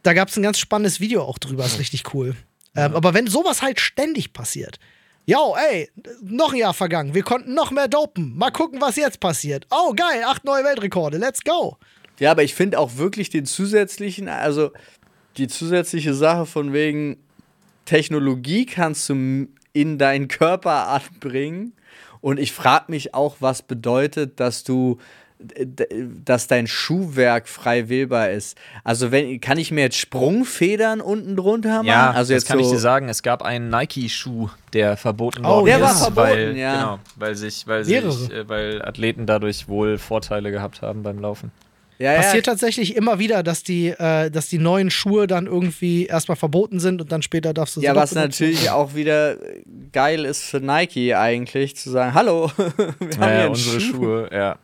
[0.04, 2.36] da gab es ein ganz spannendes Video auch drüber, ist richtig cool.
[2.76, 4.80] Ähm, aber wenn sowas halt ständig passiert,
[5.26, 5.90] yo, ey,
[6.22, 9.66] noch ein Jahr vergangen, wir konnten noch mehr dopen, mal gucken, was jetzt passiert.
[9.72, 11.78] Oh, geil, acht neue Weltrekorde, let's go.
[12.20, 14.72] Ja, aber ich finde auch wirklich den zusätzlichen, also
[15.38, 17.18] die zusätzliche Sache von wegen
[17.86, 21.74] Technologie kannst du in deinen Körper anbringen.
[22.22, 24.98] Und ich frage mich auch, was bedeutet, dass du,
[26.26, 28.58] dass dein Schuhwerk frei wählbar ist.
[28.84, 31.88] Also wenn, kann ich mir jetzt Sprungfedern unten drunter machen?
[31.88, 33.10] Ja, also das jetzt kann so, ich dir sagen.
[33.10, 36.74] Es gab einen Nike-Schuh, der verboten Oh, worden der ist, war verboten, weil, ja.
[36.76, 37.96] genau, weil sich, weil sich,
[38.32, 41.52] äh, weil Athleten dadurch wohl Vorteile gehabt haben beim Laufen.
[41.98, 46.08] Ja, ja, Passiert tatsächlich immer wieder, dass die, äh, dass die neuen Schuhe dann irgendwie
[46.08, 48.44] erstmal verboten sind und dann später darfst du sie ja, was benutzen.
[48.48, 49.38] natürlich auch wieder
[49.94, 53.94] geil ist für Nike eigentlich, zu sagen, hallo, wir haben hier Ja, einen unsere Schuh.
[53.96, 54.58] Schuhe, ja.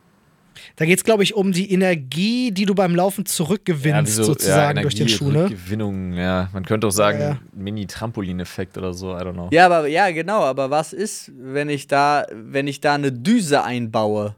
[0.76, 4.82] Da geht es, glaube ich, um die Energie, die du beim Laufen zurückgewinnst, ja, sozusagen
[4.82, 5.44] durch den Schuh, ne?
[5.46, 6.50] Rückgewinnung, ja.
[6.54, 7.40] Man könnte auch sagen, Ja, ja.
[7.54, 9.50] Mini-Trampolin-Effekt oder so, I don't know.
[9.52, 13.64] Ja, aber ja, genau, aber was ist, wenn ich da, wenn ich da eine Düse
[13.64, 14.36] einbaue?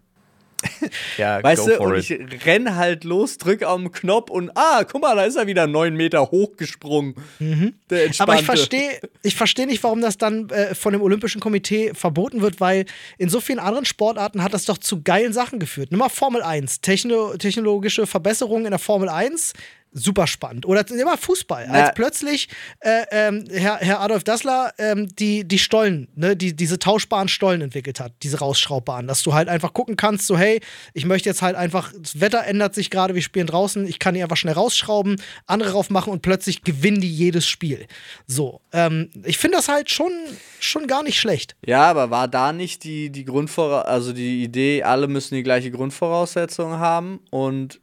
[1.17, 2.09] Ja, Weißt go du, for und it.
[2.09, 5.67] ich renn halt los, drück den Knopf und ah, guck mal, da ist er wieder
[5.67, 7.15] neun Meter hochgesprungen.
[7.39, 7.73] Der Mhm.
[8.19, 12.41] Aber ich verstehe ich versteh nicht, warum das dann äh, von dem Olympischen Komitee verboten
[12.41, 12.85] wird, weil
[13.17, 15.91] in so vielen anderen Sportarten hat das doch zu geilen Sachen geführt.
[15.91, 19.53] Nimm mal Formel 1, Techno technologische Verbesserungen in der Formel 1,
[19.93, 20.65] super spannend.
[20.65, 25.59] Oder mal Fußball, Na- als plötzlich äh, ähm, Herr, Herr Adolf Dassler ähm, die, die
[25.59, 29.95] Stollen, ne, die, diese tauschbaren Stollen entwickelt hat, diese rausschraubbaren, dass du halt einfach gucken
[29.95, 30.59] kannst, so hey,
[30.93, 34.13] ich möchte jetzt halt einfach, das Wetter ändert sich gerade, wir spielen draußen, ich kann
[34.15, 37.85] die einfach schnell rausschrauben, andere drauf machen und plötzlich gewinnen die jedes Spiel.
[38.27, 40.11] So, ähm, ich finde das halt schon,
[40.59, 41.55] schon gar nicht schlecht.
[41.65, 45.71] Ja, aber war da nicht die, die Grundvora also die Idee, alle müssen die gleiche
[45.71, 47.79] Grundvoraussetzung haben und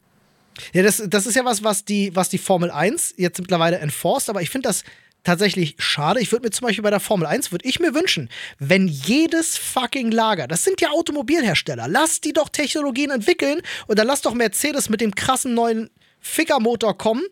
[0.72, 4.30] Ja, das, das ist ja was, was die, was die Formel 1 jetzt mittlerweile enforced,
[4.30, 4.84] aber ich finde das
[5.24, 6.20] tatsächlich schade.
[6.20, 9.56] Ich würde mir zum Beispiel bei der Formel 1, würde ich mir wünschen, wenn jedes
[9.56, 14.34] fucking Lager, das sind ja Automobilhersteller, lass die doch Technologien entwickeln und dann lass doch
[14.34, 15.90] Mercedes mit dem krassen neuen
[16.20, 17.22] Fickermotor kommen,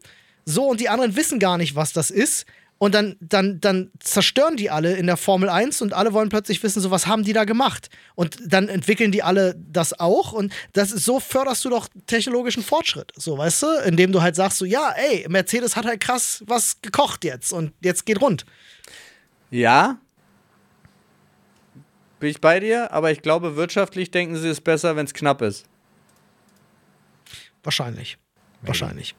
[0.44, 2.46] so und die anderen wissen gar nicht, was das ist.
[2.78, 6.62] Und dann, dann, dann zerstören die alle in der Formel 1 und alle wollen plötzlich
[6.62, 7.90] wissen, so was haben die da gemacht.
[8.14, 10.32] Und dann entwickeln die alle das auch.
[10.32, 13.12] Und das ist, so förderst du doch technologischen Fortschritt.
[13.16, 13.66] So, weißt du?
[13.84, 17.72] Indem du halt sagst, so, ja, ey, Mercedes hat halt krass was gekocht jetzt und
[17.80, 18.44] jetzt geht rund.
[19.50, 19.98] ja,
[22.20, 25.40] bin ich bei dir, aber ich glaube, wirtschaftlich denken sie es besser, wenn es knapp
[25.40, 25.66] ist.
[27.62, 28.18] Wahrscheinlich.
[28.62, 29.14] Wahrscheinlich.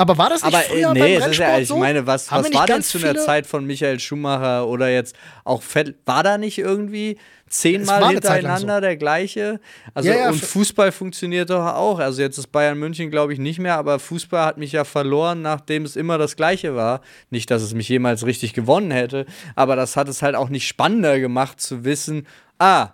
[0.00, 1.76] Aber war das nicht Aber früher äh, nee, beim Rennsport ja, ich so?
[1.76, 5.60] meine, was, Haben was war denn zu viele- Zeit von Michael Schumacher oder jetzt auch
[5.60, 5.96] Vettel?
[6.06, 7.18] War da nicht irgendwie
[7.48, 9.58] zehnmal hintereinander der gleiche?
[9.94, 11.98] Also Ja, ja, und Fußball funktioniert doch auch.
[11.98, 15.42] Also jetzt ist Bayern München, glaube ich, nicht mehr, aber Fußball hat mich ja verloren,
[15.42, 17.00] nachdem es immer das gleiche war.
[17.30, 19.26] Nicht, dass es mich jemals richtig gewonnen hätte,
[19.56, 22.24] aber das hat es halt auch nicht spannender gemacht zu wissen,
[22.60, 22.90] ah,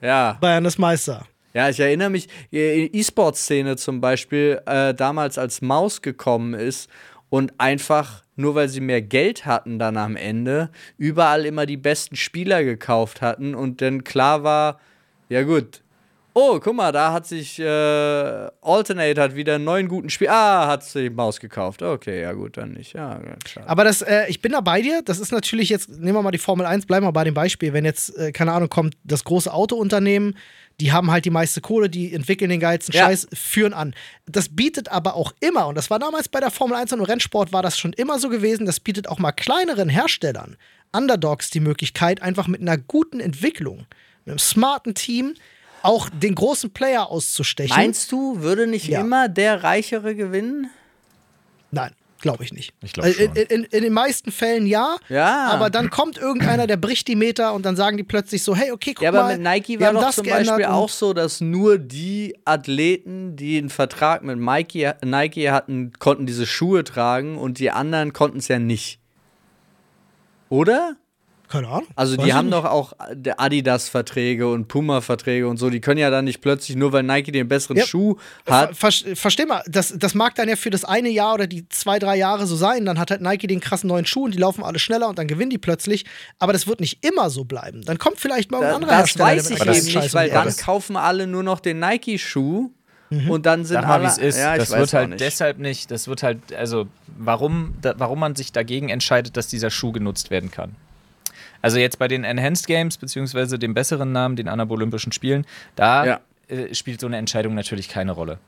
[0.00, 1.26] ja, Bayern ist Meister.
[1.54, 6.90] Ja, ich erinnere mich, äh, E-Sport-Szene zum Beispiel, äh, damals als Maus gekommen ist
[7.30, 12.16] und einfach, nur weil sie mehr Geld hatten dann am Ende, überall immer die besten
[12.16, 14.80] Spieler gekauft hatten und dann klar war,
[15.28, 15.83] ja gut,
[16.36, 20.28] Oh, guck mal, da hat sich äh, Alternate hat wieder einen neuen guten Spiel.
[20.28, 21.80] Ah, hat sich Maus gekauft.
[21.80, 22.92] Okay, ja gut, dann nicht.
[22.92, 23.68] Ja, schade.
[23.68, 25.02] Aber das, äh, ich bin da bei dir.
[25.04, 27.72] Das ist natürlich jetzt, nehmen wir mal die Formel 1, bleiben wir bei dem Beispiel.
[27.72, 30.36] Wenn jetzt, äh, keine Ahnung, kommt das große Autounternehmen,
[30.80, 33.04] die haben halt die meiste Kohle, die entwickeln den geilsten Ja.
[33.06, 33.94] Scheiß, führen an.
[34.26, 37.04] Das bietet aber auch immer, und das war damals bei der Formel 1 und im
[37.04, 40.56] Rennsport war das schon immer so gewesen, das bietet auch mal kleineren Herstellern,
[40.92, 43.86] Underdogs, die Möglichkeit, einfach mit einer guten Entwicklung,
[44.24, 45.34] mit einem smarten Team,
[45.84, 47.76] auch den großen Player auszustechen.
[47.76, 49.00] Meinst du, würde nicht Ja.
[49.00, 50.70] immer der Reichere gewinnen?
[51.70, 52.72] Nein, glaube ich nicht.
[52.82, 53.36] Ich glaub Also in, schon.
[53.46, 55.48] in, in den meisten Fällen ja, Ja.
[55.48, 58.70] aber dann kommt irgendeiner, der bricht die Meter und dann sagen die plötzlich so, hey,
[58.72, 61.40] okay, guck Ja, aber mal, mit Nike war doch das zum Beispiel auch so, dass
[61.40, 67.58] nur die Athleten, die einen Vertrag mit Nike, Nike hatten, konnten diese Schuhe tragen und
[67.58, 69.00] die anderen konnten es ja nicht.
[70.48, 70.96] Oder?
[71.54, 71.86] Keine Ahnung.
[71.94, 72.58] Also die haben nicht.
[72.58, 72.92] doch auch
[73.36, 75.70] Adidas-Verträge und Puma-Verträge und so.
[75.70, 77.86] Die können ja dann nicht plötzlich, nur weil Nike den besseren Ja.
[77.86, 78.16] Schuh
[78.48, 78.76] hat.
[78.76, 81.98] ver versteh mal, das, das mag dann ja für das eine Jahr oder die zwei,
[81.98, 82.84] drei Jahre so sein.
[82.84, 85.26] Dann hat halt Nike den krassen neuen Schuh und die laufen alle schneller und dann
[85.28, 86.04] gewinnen die plötzlich.
[86.38, 87.82] Aber das wird nicht immer so bleiben.
[87.84, 89.24] Dann kommt vielleicht mal ein Da, anderer das Hersteller.
[89.26, 92.70] weiß ich eben nicht, weil dann kaufen alle nur noch den Nike-Schuh
[93.10, 93.30] Mhm.
[93.30, 94.04] und dann sind Sag mal, alle.
[94.04, 94.38] wie es ist.
[94.38, 95.20] Ja, das wird halt nicht.
[95.20, 96.86] deshalb nicht, das wird halt, also
[97.18, 100.74] warum, da, warum man sich dagegen entscheidet, dass dieser Schuh genutzt werden kann.
[101.64, 105.46] Also jetzt bei den Enhanced Games, beziehungsweise dem besseren Namen, den Anabolympischen Spielen,
[105.76, 106.20] da Ja.
[106.48, 108.38] äh, spielt so eine Entscheidung natürlich keine Rolle.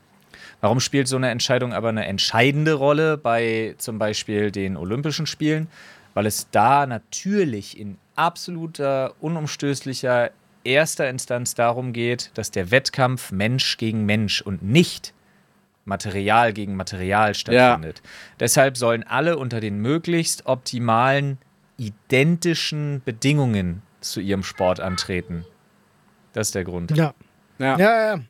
[0.61, 5.67] Warum spielt so eine Entscheidung aber eine entscheidende Rolle bei zum Beispiel den Olympischen Spielen?
[6.13, 10.31] Weil es da natürlich in absoluter, unumstößlicher
[10.63, 15.13] erster Instanz darum geht, dass der Wettkampf Mensch gegen Mensch und nicht
[15.85, 18.01] Material gegen Material stattfindet.
[18.39, 21.37] Deshalb sollen alle unter den möglichst optimalen,
[21.77, 25.45] identischen Bedingungen zu ihrem Sport antreten.
[26.33, 26.95] Das ist der Grund.
[26.95, 27.13] Ja.
[27.59, 27.77] Ja.
[27.77, 28.21] Ja, ja.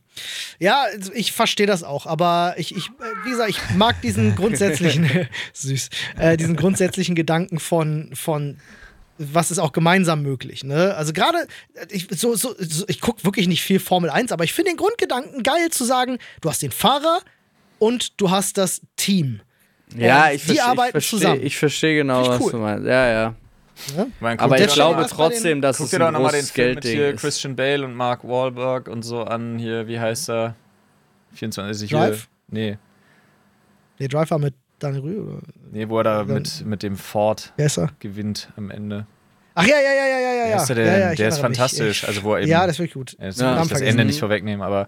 [0.60, 4.36] Ja, also ich verstehe das auch, aber ich, ich, äh, wie gesagt, ich mag diesen
[4.36, 8.58] grundsätzlichen, süß, äh, diesen grundsätzlichen Gedanken von, von
[9.20, 10.64] was ist auch gemeinsam möglich.
[10.64, 10.96] Ne?
[10.96, 11.48] Also gerade,
[11.90, 14.78] ich, so, so, so, ich gucke wirklich nicht viel Formel 1, aber ich finde den
[14.78, 17.20] Grundgedanken geil zu sagen, du hast den Fahrer
[17.80, 19.42] und du hast das Team.
[19.96, 21.42] Ja, ich die verstehe, arbeiten ich verstehe, zusammen.
[21.44, 22.52] Ich verstehe genau, ich was cool.
[22.52, 22.86] du meinst.
[22.86, 23.36] Ja, ja.
[24.20, 26.32] Man, guck Aber ich doch glaube was trotzdem, dass Guck es dir doch ein nochmal
[26.32, 27.22] den großes Film mit Geldding hier ist.
[27.22, 29.60] Christian Bale und Mark Wahlberg und so an.
[29.60, 30.56] Hier, wie heißt er?
[31.34, 31.90] 24.
[31.92, 32.28] Drive?
[32.52, 32.78] Hier, nee,
[34.00, 35.40] Der Driver mit Daniel Rühl oder
[35.72, 37.54] nee, wo er da mit, mit dem Ford
[38.00, 39.06] gewinnt am Ende.
[39.54, 40.56] Ach ja, ja, ja, ja, ja, ja.
[40.62, 42.04] Ist der ja, ja, der ist fantastisch.
[42.04, 42.50] Ich- Also, wo er eben.
[42.50, 43.16] Ja, das ist wirklich gut.
[43.20, 43.56] Jetzt Ja.
[43.58, 43.82] will ich das.
[43.82, 44.88] Ende nicht vorwegnehmen, aber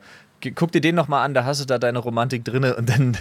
[0.55, 3.17] guck dir den nochmal an, da hast du da deine Romantik drinne und dann,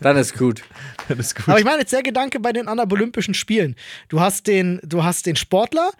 [0.00, 0.62] Dann ist gut.
[1.08, 1.48] dann ist gut.
[1.48, 3.76] Aber ich meine jetzt der Gedanke bei den Olympischen Spielen.
[4.08, 5.90] Du hast den, du hast den Sportler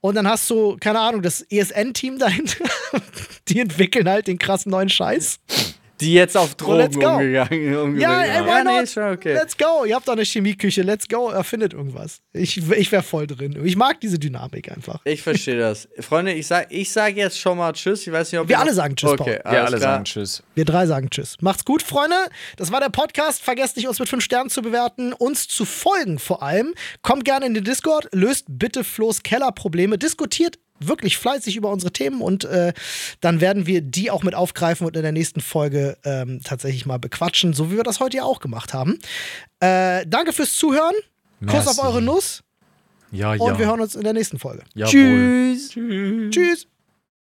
[0.00, 2.64] und dann hast du, keine Ahnung, das ESN-Team dahinter.
[3.48, 5.38] Die entwickeln halt den krassen neuen Scheiß.
[6.02, 7.08] Die jetzt auf So, Drogen go.
[7.14, 8.82] umgegangen, umgegangen Ja, ey, why nee, not?
[8.82, 9.32] ist schon okay.
[9.34, 9.84] Let's go.
[9.86, 10.82] Ihr habt doch eine Chemieküche.
[10.82, 11.30] Let's go.
[11.30, 12.20] Erfindet irgendwas.
[12.32, 13.58] Ich, ich wäre voll drin.
[13.64, 15.00] Ich mag diese Dynamik einfach.
[15.04, 15.88] Ich verstehe das.
[16.00, 18.06] Freunde, ich sag, ich sag jetzt schon mal Tschüss.
[18.06, 19.52] Ich weiß nicht, ob Wir alle sagen Tschüss, Okay, Paul.
[19.52, 19.80] Wir alle klar.
[19.80, 20.42] sagen Tschüss.
[20.54, 21.36] Wir drei sagen Tschüss.
[21.40, 22.16] Macht's gut, Freunde.
[22.56, 23.40] Das war der Podcast.
[23.42, 26.74] Vergesst nicht, uns mit fünf Sternen zu bewerten, uns zu folgen vor allem.
[27.02, 30.58] Kommt gerne in den Discord, löst bitte Flo's Keller-Probleme, diskutiert
[30.88, 32.72] wirklich fleißig über unsere Themen und äh,
[33.20, 36.98] dann werden wir die auch mit aufgreifen und in der nächsten Folge ähm, tatsächlich mal
[36.98, 38.98] bequatschen, so wie wir das heute ja auch gemacht haben.
[39.60, 40.94] Äh, danke fürs Zuhören.
[41.46, 42.42] Kuss auf eure Nuss
[43.10, 44.62] Ja, und wir hören uns in der nächsten Folge.
[44.74, 45.56] Jawohl.
[45.58, 45.70] Tschüss.
[46.30, 46.71] Tschüss.